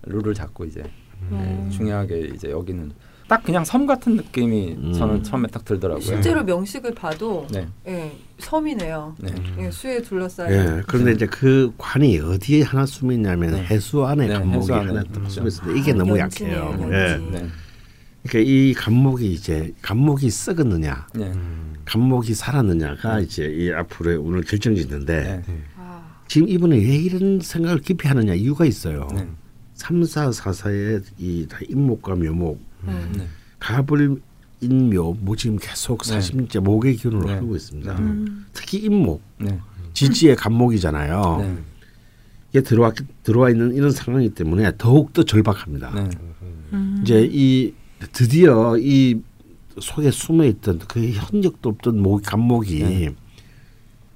[0.06, 0.84] 룰을 잡고 이제
[1.32, 1.70] 음.
[1.72, 2.92] 중요하게 이제 여기는
[3.28, 4.94] 딱 그냥 섬 같은 느낌이 음.
[4.94, 6.04] 저는 처음에 딱 들더라고요.
[6.04, 9.16] 실제로 명식을 봐도 네, 예, 섬이네요.
[9.20, 13.64] 네, 예, 수에 둘러싸인 예, 그런데 이제 그 관이 어디에 하나 숨어 있냐면 네.
[13.66, 16.82] 해수 안에 네, 안에 하나 숨어 있는데 이게 아, 너무 연지네요, 약해요.
[16.82, 16.96] 연지.
[16.96, 17.40] 예.
[17.40, 17.48] 네,
[18.28, 21.32] 그러니까 이 간목이 이제 간목이 썩었느냐, 네,
[21.86, 28.08] 간목이 살았느냐가 이제 이 앞으로의 오늘 결정짓는데 네, 아, 지금 이분이 왜 이런 생각을 깊이
[28.08, 29.08] 하느냐 이유가 있어요.
[29.76, 30.06] 네.
[30.06, 33.14] 삼사사사의 이다 임목과 묘목, 음.
[33.18, 33.28] 네.
[33.60, 34.22] 갑을
[34.62, 36.14] 인묘 뭐 지금 계속 네.
[36.14, 37.36] 사심제 목의 기운으로 네.
[37.36, 38.00] 흐르고 있습니다.
[38.00, 38.46] 음.
[38.54, 39.60] 특히 임목, 네,
[39.94, 41.58] 지지의 간목이잖아요.
[42.54, 45.92] 네, 들어와 들어와 있는 이런 상황이기 때문에 더욱 더 절박합니다.
[45.94, 46.10] 네.
[46.74, 47.00] 음.
[47.02, 47.74] 이제 이
[48.12, 49.22] 드디어 이
[49.80, 53.16] 속에 숨어 있던 그 흔적도 없던 목 감목이 네.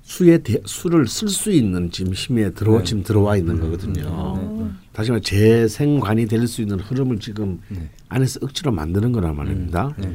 [0.03, 2.83] 수에 대, 수를 쓸 수 있는 지금 힘에 들어 네.
[2.83, 4.03] 지금 들어와 있는 거거든요.
[4.07, 4.75] 어.
[4.99, 7.89] 다시 말해 재생관이 될 수 있는 흐름을 지금 네.
[8.09, 9.93] 안에서 억지로 만드는 거란 말입니다.
[9.97, 10.13] 네.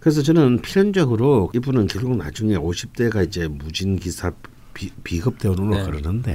[0.00, 4.32] 그래서 저는 필연적으로 이분은 결국 나중에 50대가 이제 무진 기사
[4.74, 5.84] 비, 비급대원으로 네.
[5.84, 6.32] 그러는데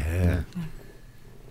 [0.56, 0.62] 네.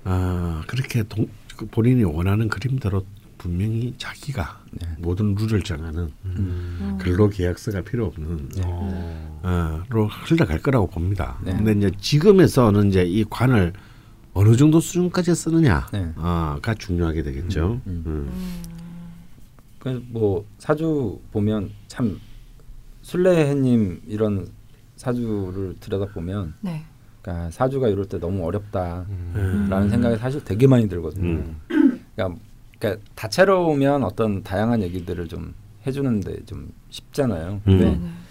[0.05, 3.05] 아 그렇게 동, 그 본인이 원하는 그림대로
[3.37, 4.89] 분명히 자기가 네.
[5.01, 6.97] 모든 룰을 정하는 음.
[7.03, 8.62] 근로계약서가 필요 없는 네.
[8.64, 11.37] 어 로 흘러갈 거라고 봅니다.
[11.45, 11.53] 네.
[11.53, 13.75] 근데 이제 지금에서는 이제 이 관을
[14.35, 16.74] 어느 정도 수준까지 쓰느냐가 네.
[16.78, 17.80] 중요하게 되겠죠.
[17.87, 18.03] 음.
[18.07, 18.62] 음.
[19.78, 22.18] 그래서 뭐 사주 보면 참
[23.03, 24.49] 순례해님 이런
[24.97, 26.82] 사주를 들여다 보면 네.
[27.22, 29.07] 그러니까 사주가 이럴 때 너무 어렵다라는
[29.37, 29.89] 음.
[29.89, 31.28] 생각이 사실 되게 많이 들거든요.
[31.28, 31.61] 음.
[32.14, 32.41] 그러니까,
[32.78, 35.55] 그러니까 다채로우면 어떤 다양한 얘기들을 좀
[35.87, 37.61] 해주는데 좀 쉽잖아요.
[37.64, 38.24] 근데 음.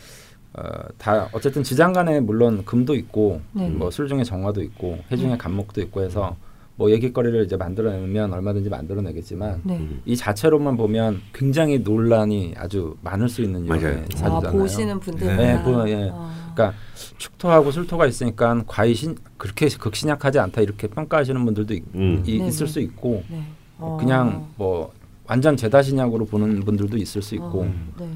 [0.56, 0.62] 네.
[0.62, 3.70] 어, 다 어쨌든 지장간에 물론 금도 있고 네.
[3.70, 6.36] 뭐 술 중에 정화도 있고 해 중에 간목도 있고 해서
[6.76, 9.88] 뭐 얘기거리를 이제 만들어내면 얼마든지 만들어내겠지만 네.
[10.06, 13.66] 이 자체로만 보면 굉장히 논란이 아주 많을 수 있는.
[13.68, 14.51] 유형의 아, 사주잖아요.
[14.60, 15.38] 보시는 분들.
[15.38, 16.10] 네, 보- 예.
[16.12, 16.51] 아.
[16.56, 16.78] 그러니까
[17.18, 22.24] 축토하고 술토가 있으니까 과히 신, 그렇게 극신약하지 않다 이렇게 평가하시는 분들도 있, 음.
[22.26, 22.47] 이- 네네.
[22.49, 23.43] 있을 수 있고 네.
[23.78, 23.97] 어.
[23.99, 24.91] 그냥 뭐
[25.28, 28.10] 완전 제다신약으로 보는 분들도 있을 수 있고 어, 네.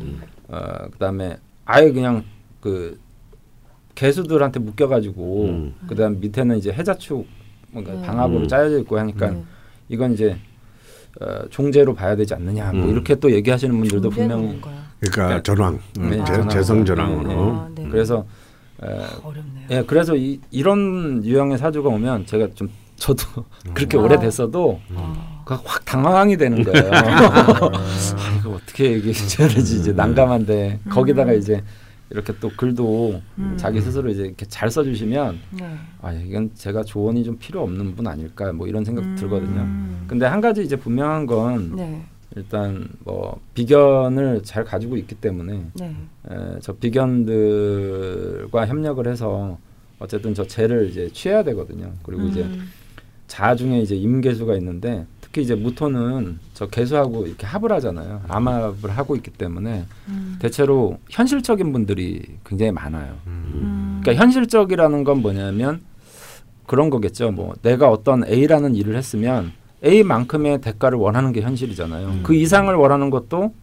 [0.49, 1.37] 어, 그다음에
[1.69, 2.23] 아예 그냥
[2.61, 2.97] 그
[3.95, 5.75] 개수들한테 묶여가지고 음.
[5.87, 7.27] 그다음 밑에는 이제 해자축
[7.71, 8.01] 뭔가 네.
[8.03, 8.47] 방합으로 음.
[8.47, 9.43] 짜여져 있고 하니까 네.
[9.89, 10.37] 이건 이제
[11.19, 12.91] 어, 종제로 봐야 되지 않느냐 뭐 음.
[12.91, 14.77] 이렇게 또 얘기하시는 분들도 뭔가요?
[14.99, 16.49] 그러니까 전왕, 음, 네, 재- 전왕.
[16.49, 17.51] 재성 네, 전왕으로.
[17.53, 17.87] 아, 네.
[17.89, 18.25] 그래서
[18.81, 18.87] 에,
[19.23, 19.67] 어렵네요.
[19.71, 23.23] 예 그래서 이, 이런 유형의 사주가 오면 제가 좀 저도
[23.73, 24.01] 그렇게 아.
[24.01, 25.36] 오래됐어도 아.
[25.47, 26.91] 그확 당황이 되는 거예요.
[26.91, 31.37] 아, 이거 어떻게 얘기해야 되지 이제 난감한데 거기다가 음.
[31.37, 31.63] 이제
[32.09, 33.53] 이렇게 또 글도 음.
[33.55, 35.77] 자기 스스로 이제 이렇게 잘 써주시면 네.
[36.01, 39.15] 아 이건 제가 조언이 좀 필요 없는 분 아닐까 뭐 이런 생각 음.
[39.15, 39.65] 들거든요.
[40.07, 42.03] 근데 한 가지 이제 분명한 건 네.
[42.35, 45.95] 일단 뭐 비견을 잘 가지고 있기 때문에 네.
[46.29, 49.57] 에, 저 비견들과 협력을 해서
[49.99, 51.93] 어쨌든 저 재를 이제 취해야 되거든요.
[52.03, 52.67] 그리고 이제 음.
[53.27, 58.21] 자 중에 이제 임계수가 있는데 특히 이제 무토는 저 개수하고 이렇게 합을 하잖아요.
[58.27, 60.37] 암합을 하고 있기 때문에 음.
[60.39, 63.15] 대체로 현실적인 분들이 굉장히 많아요.
[63.27, 63.99] 음.
[64.01, 65.81] 그러니까 현실적이라는 건 뭐냐면
[66.65, 67.31] 그런 거겠죠.
[67.31, 69.51] 뭐 내가 어떤 A라는 일을 했으면
[69.83, 72.07] A만큼의 대가를 원하는 게 현실이잖아요.
[72.07, 72.19] 음.
[72.23, 73.53] 그 이상을 원하는 것도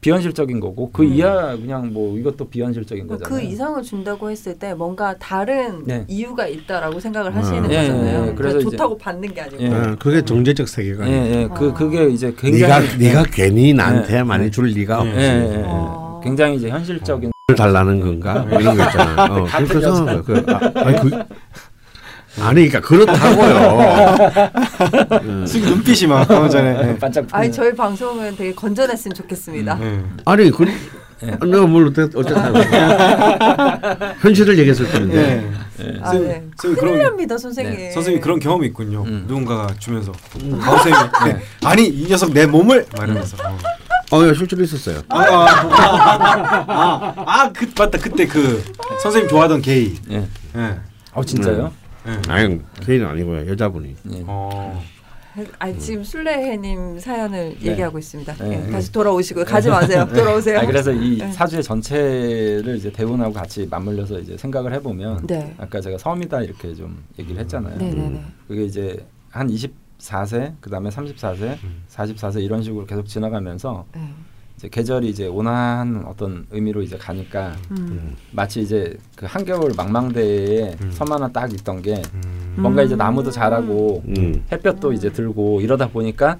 [0.00, 1.12] 비현실적인 거고 그 음.
[1.12, 3.46] 이하 그냥 뭐 이것도 비현실적인 그 거잖아요.
[3.46, 6.04] 이상을 준다고 했을 때 뭔가 다른 네.
[6.08, 7.36] 이유가 있다라고 생각을 음.
[7.36, 8.04] 하시는 예, 거잖아요.
[8.04, 8.34] 예, 예.
[8.34, 9.62] 그래서 그래서 이제- 좋다고 받는 게 아니고.
[9.62, 9.68] 예.
[9.68, 11.24] 어, 그게 정제적 예, 세계관이에요.
[11.42, 11.48] 예.
[11.54, 11.74] 그 아.
[11.74, 14.22] 그게 이제 네가 굉장히 네가 괜히 나한테 예.
[14.22, 15.20] 많이 줄 리가 예, 없지.
[15.20, 15.62] 예, 예.
[15.66, 16.20] 어.
[16.24, 19.24] 굉장히 이제 현실적인 뭘 달라는 건가 뭐 이런 거 있잖아.
[19.24, 21.10] 어, 그래서 그, 아, 아니, 그,
[22.38, 24.18] 아니 그러니까 그렇다고요.
[25.22, 25.46] 음.
[25.46, 26.96] 수기 눈빛이 막 방금 전에.
[26.98, 29.74] 반짝 아니 저희 방송은 되게 건전했으면 좋겠습니다.
[29.74, 30.04] 네.
[30.24, 30.64] 아니 그
[31.20, 32.58] 내가 뭘 어쨌다고
[34.20, 35.50] 현실을 얘기했을 텐데.
[35.76, 35.98] 네.
[36.02, 36.42] 아, 선생님, 네.
[36.56, 37.76] 선생님 큰일 그런 납니다, 선생님.
[37.76, 39.02] 네, 선생님이 그런 경험이 있군요.
[39.04, 39.24] 음.
[39.26, 41.42] 누군가가 주면서 강 선생님이 네.
[41.64, 43.58] 아니 이 녀석 내 몸을 말하면서 어.
[44.12, 45.02] 어, 예, 실제로 있었어요.
[47.26, 48.62] 아그 맞다 그때 그
[49.02, 49.96] 선생님 좋아하던 게이.
[50.10, 50.26] 예.
[50.56, 50.76] 예.
[51.12, 51.72] 어 진짜요?
[52.06, 52.32] 예.
[52.32, 53.96] 아니 개인 아니고요 여자분이.
[54.12, 54.24] 예.
[54.26, 54.82] 어.
[55.58, 57.70] 아니 지금 술래해님 사연을 네.
[57.70, 58.34] 얘기하고 있습니다.
[58.34, 58.66] 네.
[58.66, 60.06] 예, 다시 돌아오시고 가지 마세요.
[60.12, 60.58] 돌아오세요.
[60.58, 61.30] 아 그래서 이 네.
[61.30, 65.54] 사주의 전체를 이제 대운하고 같이 맞물려서 이제 생각을 해보면 네.
[65.58, 67.76] 아까 제가 섬이다 이렇게 좀 얘기를 했잖아요.
[67.78, 68.24] 네네네.
[68.48, 71.56] 그게 이제 한 24세 그 다음에 34세,
[71.88, 74.12] 44세 이런 식으로 계속 지나가면서 네.
[74.60, 78.14] 이제 계절이 이제 온화한 어떤 의미로 이제 가니까 음.
[78.30, 80.90] 마치 이제 그 한겨울 망망대해에 음.
[80.90, 82.56] 섬 하나 딱 있던 게 음.
[82.58, 84.44] 뭔가 이제 나무도 자라고 음.
[84.52, 86.36] 햇볕도 이제 들고 이러다 보니까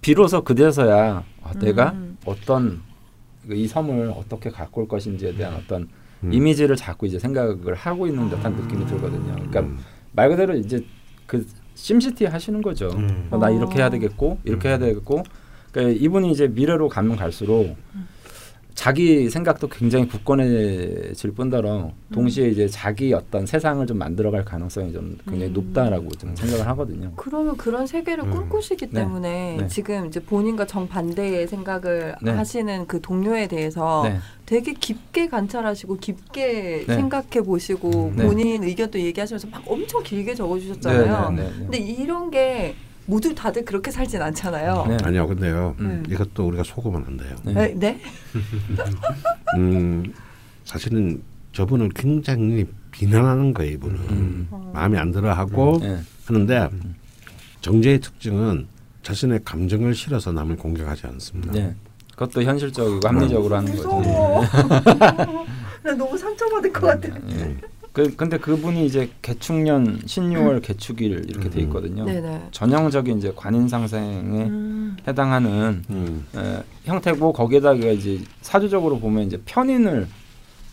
[0.00, 2.18] 비로소 그제서야 아, 내가 음.
[2.24, 2.82] 어떤
[3.46, 5.88] 그이 섬을 어떻게 가꿀 것인지에 대한 어떤
[6.24, 6.32] 음.
[6.32, 9.32] 이미지를 자꾸 이제 생각을 하고 있는 듯한 느낌이 들거든요.
[9.32, 9.78] 그러니까 음.
[10.10, 10.84] 말 그대로 이제
[11.26, 11.46] 그
[11.76, 12.88] 심시티 하시는 거죠.
[12.96, 13.28] 음.
[13.30, 13.50] 어, 나 어.
[13.52, 15.22] 이렇게 해야 되겠고 이렇게 해야 되겠고
[15.74, 17.76] 그러니까 이분이 이제 미래로 가면 갈수록
[18.76, 25.52] 자기 생각도 굉장히 굳건해질 뿐더러 동시에 이제 자기 어떤 세상을 좀 만들어갈 가능성이 좀 굉장히
[25.52, 25.52] 음.
[25.52, 27.12] 높다라고 좀 생각을 하거든요.
[27.16, 28.30] 그러면 그런 세계를 음.
[28.30, 29.00] 꿈꾸시기 네.
[29.00, 29.68] 때문에 네.
[29.68, 32.32] 지금 이제 본인과 정반대의 생각을 네.
[32.32, 34.18] 하시는 그 동료에 대해서 네.
[34.44, 36.94] 되게 깊게 관찰하시고 깊게 네.
[36.94, 38.26] 생각해 보시고 네.
[38.26, 41.30] 본인 의견도 얘기하시면서 막 엄청 길게 적어주셨잖아요.
[41.30, 41.58] 네, 네, 네, 네.
[41.58, 42.74] 근데 이런 게
[43.06, 44.86] 모두 다들 그렇게 살진 않잖아요.
[44.88, 44.96] 네.
[45.02, 45.74] 아니요, 근데요.
[45.80, 46.04] 음.
[46.08, 47.36] 이것도 우리가 속으면 안 돼요.
[47.44, 47.52] 네.
[47.52, 47.74] 네?
[47.74, 48.00] 네?
[49.56, 50.12] 음,
[50.64, 53.96] 사실은 저분을 굉장히 비난하는 거예요, 이분은.
[54.10, 54.48] 음.
[54.72, 56.00] 마음에 안 들어 하고 네.
[56.26, 56.70] 하는데
[57.60, 58.66] 정제의 특징은
[59.02, 61.52] 자신의 감정을 실어서 남을 공격하지 않습니다.
[61.52, 61.74] 네.
[62.12, 63.98] 그것도 현실적이고 합리적으로 하는 거죠.
[63.98, 64.42] 무서워.
[65.82, 67.14] 나 너무 상처받을 것 같아.
[67.98, 68.02] 예.
[68.02, 72.04] 그 근데 그분이 이제 개축년 신유월 개축일 이렇게 돼 있거든요.
[72.04, 72.48] 네네.
[72.50, 74.96] 전형적인 이제 관인 상생에 음.
[75.06, 76.26] 해당하는 음.
[76.34, 80.08] 에, 형태고 거기에다가 이제 사주적으로 보면 이제 편인을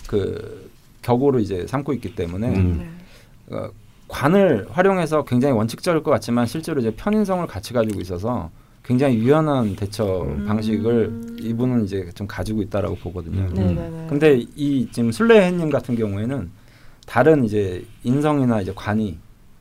[0.07, 0.72] 그
[1.03, 2.78] 격으로 이제 삼고 있기 때문에 음.
[2.80, 3.55] 네.
[3.55, 3.69] 어,
[4.07, 8.49] 관을 활용해서 굉장히 원칙적일 것 같지만 실제로 이제 편인성을 같이 가지고 있어서
[8.84, 10.45] 굉장히 유연한 대처 음.
[10.47, 13.41] 방식을 이분은 이제 좀 가지고 있다라고 보거든요.
[13.41, 13.53] 음.
[13.53, 14.07] 네네네.
[14.09, 16.61] 근데 이 지금 술래해님 같은 경우에는
[17.06, 19.18] 다른 이제 인성이나 이제 관이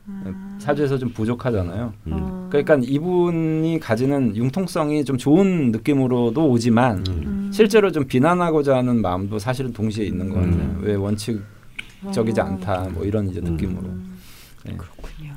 [0.07, 0.57] 음.
[0.59, 1.93] 사주에서 좀 부족하잖아요.
[2.07, 2.11] 음.
[2.13, 2.47] 어.
[2.49, 7.23] 그러니까 이분이 가지는 융통성이 좀 좋은 느낌으로도 오지만 음.
[7.25, 7.51] 음.
[7.53, 10.53] 실제로 좀 비난하고자 하는 마음도 사실은 동시에 있는 것 같아요.
[10.53, 10.79] 음.
[10.81, 12.43] 왜 원칙적이지 어.
[12.43, 13.87] 않다 뭐 이런 이제 느낌으로.
[13.87, 14.17] 음.
[14.65, 14.77] 네.
[14.77, 15.33] 그렇군요.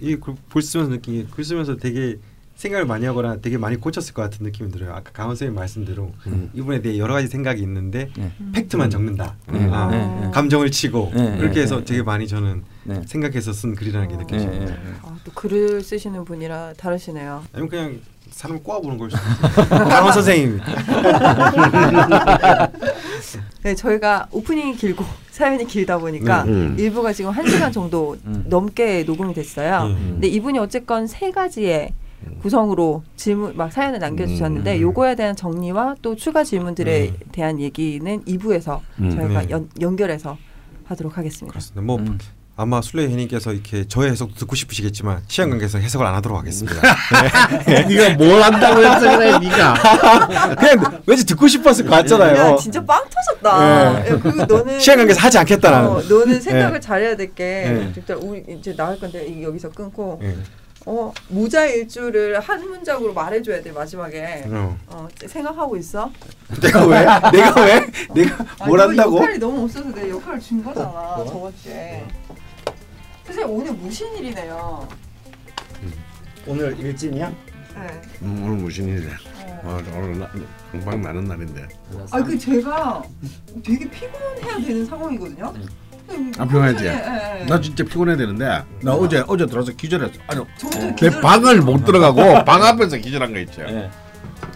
[0.00, 2.18] 이글 쓰면서 느끼기 글 쓰면서 되게
[2.56, 4.92] 생각을 많이 하거나 되게 많이 고쳤을 것 같은 느낌이 들어요.
[4.92, 6.50] 아까 강원 선생님 말씀대로 음.
[6.54, 8.32] 이분에 대해 여러 가지 생각이 있는데 네.
[8.52, 9.34] 팩트만 적는다.
[9.50, 10.30] 네, 아, 네, 네.
[10.32, 12.04] 감정을 치고 네, 그렇게 네, 해서 네, 되게 네.
[12.04, 13.02] 많이 저는 네.
[13.06, 14.66] 생각해서 쓴 글이라는 게 느껴집니다.
[14.66, 14.92] 네, 네.
[15.02, 17.44] 아, 또 글을 쓰시는 분이라 다르시네요.
[17.52, 18.00] 아니면 그냥
[18.30, 19.10] 사람 꼬아보는 걸.
[19.90, 20.60] 강원 선생님.
[23.62, 26.76] 네, 저희가 오프닝이 길고 사연이 길다 보니까 음.
[26.78, 28.44] 일부가 지금 한 시간 정도 음.
[28.46, 29.86] 넘게 녹음이 됐어요.
[29.86, 30.10] 음.
[30.12, 31.92] 근데 이분이 어쨌건 세 가지의
[32.42, 34.80] 구성으로 질문 막 사연을 남겨주셨는데 음.
[34.82, 39.10] 요거에 대한 정리와 또 추가 질문들에 대한 얘기는 2부에서 음.
[39.10, 39.46] 저희가 네.
[39.50, 40.36] 연, 연결해서
[40.84, 41.52] 하도록 하겠습니다.
[41.52, 41.80] 그렇습니다.
[41.82, 42.18] 뭐 음.
[42.56, 46.80] 아마 술래 해님께서 이렇게 저의 해석도 듣고 싶으시겠지만 시간 관계에서 해석을 안 하도록 하겠습니다.
[47.66, 50.54] 네가 뭘 한다고 해서 그래, 네가.
[50.54, 52.56] 그냥 왠지 듣고 싶었을 것야 같잖아요.
[52.56, 53.48] 진짜 빵 터졌다.
[54.06, 55.88] 야, 그 너는 시간 관계에서 하지 않겠다라는.
[55.88, 57.92] 어, 너는 생각을 잘해야 될게 네.
[57.96, 60.36] 일단 우리 이제 나갈 건데 이- 여기서 끊고 예.
[60.86, 64.44] 어 모자 일주를 한 문장으로 말해줘야 돼 마지막에.
[64.48, 64.78] 어.
[64.88, 66.10] 어 생각하고 있어.
[66.60, 66.98] 내가 왜?
[67.32, 67.86] 내가 왜?
[68.14, 69.16] 내가 아니, 뭘너 한다고?
[69.16, 72.04] 역할이 너무 없어서 내 역할을 준 거잖아 저번 주에.
[73.24, 74.86] 선생님 오늘 무신 일이네요.
[76.46, 77.30] 오늘 일진이야?
[77.30, 78.00] 네.
[78.22, 79.16] 음, 오늘 무슨 일이야?
[79.64, 79.70] 어.
[79.70, 80.30] 어, 오늘 나,
[80.70, 81.66] 금방 나는 날인데.
[82.10, 83.02] 아 그 제가
[83.64, 85.54] 되게 피곤해야 되는 상황이거든요.
[86.38, 86.84] 안 피곤하지?
[86.84, 87.44] 예, 예, 예.
[87.46, 90.12] 나 진짜 피곤해야 되는데 나 어제 어제 들어서 기절했어.
[90.26, 90.44] 아니
[90.96, 93.62] 내 방을 못 들어가고 방 앞에서 기절한 거 있죠.
[93.62, 93.90] 네.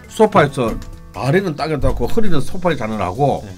[0.07, 0.75] 소파에서
[1.13, 3.55] 다리는 땅에 닿고 허리는 소파에 자느라고 네.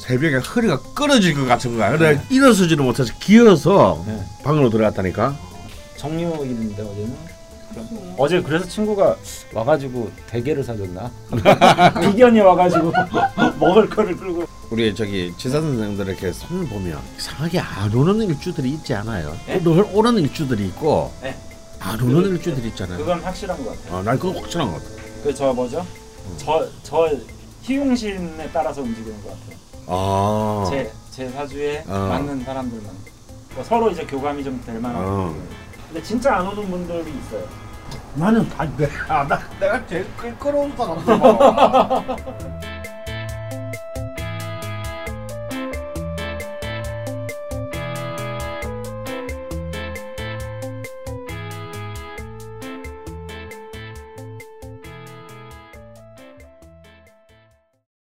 [0.00, 1.96] 새벽에 허리가 끊어질 것 같은 거야.
[1.96, 4.22] 그래 일어서지를 못해서 기어서 네.
[4.42, 5.36] 방으로 들어갔다니까.
[5.96, 7.33] 정리호일인데 어제는
[8.16, 9.16] 어제 그래서 친구가
[9.52, 11.10] 와가지고 대게를 사줬나?
[12.00, 12.92] 비견이 와가지고
[13.60, 18.94] 먹을 거를 끌고 우리 저기 지사 선생님들 이렇게 손을 보면 이상하게 안 오는 일주들이 있지
[18.94, 19.36] 않아요?
[19.46, 21.36] 늘 오는 일주들이 있고 네.
[21.80, 22.98] 안 오는 일주들이 있잖아요.
[22.98, 23.98] 그건 확실한 것 같아요.
[23.98, 25.02] 어, 난 그거 확실한 것 같아.
[25.22, 25.84] 그저 뭐죠?
[26.38, 27.10] 저저
[27.62, 29.58] 희용신에 따라서 움직이는 것 같아요.
[29.86, 30.66] 아.
[30.70, 32.06] 제, 제 사주에 어.
[32.08, 32.90] 맞는 사람들만
[33.50, 35.34] 그러니까 서로 이제 교감이 좀 될 만한 어.
[35.88, 37.46] 근데 진짜 안 오는 분들이 있어요
[38.14, 40.98] 나는 다 내가 나, 내가 제일 끌거로운 사람.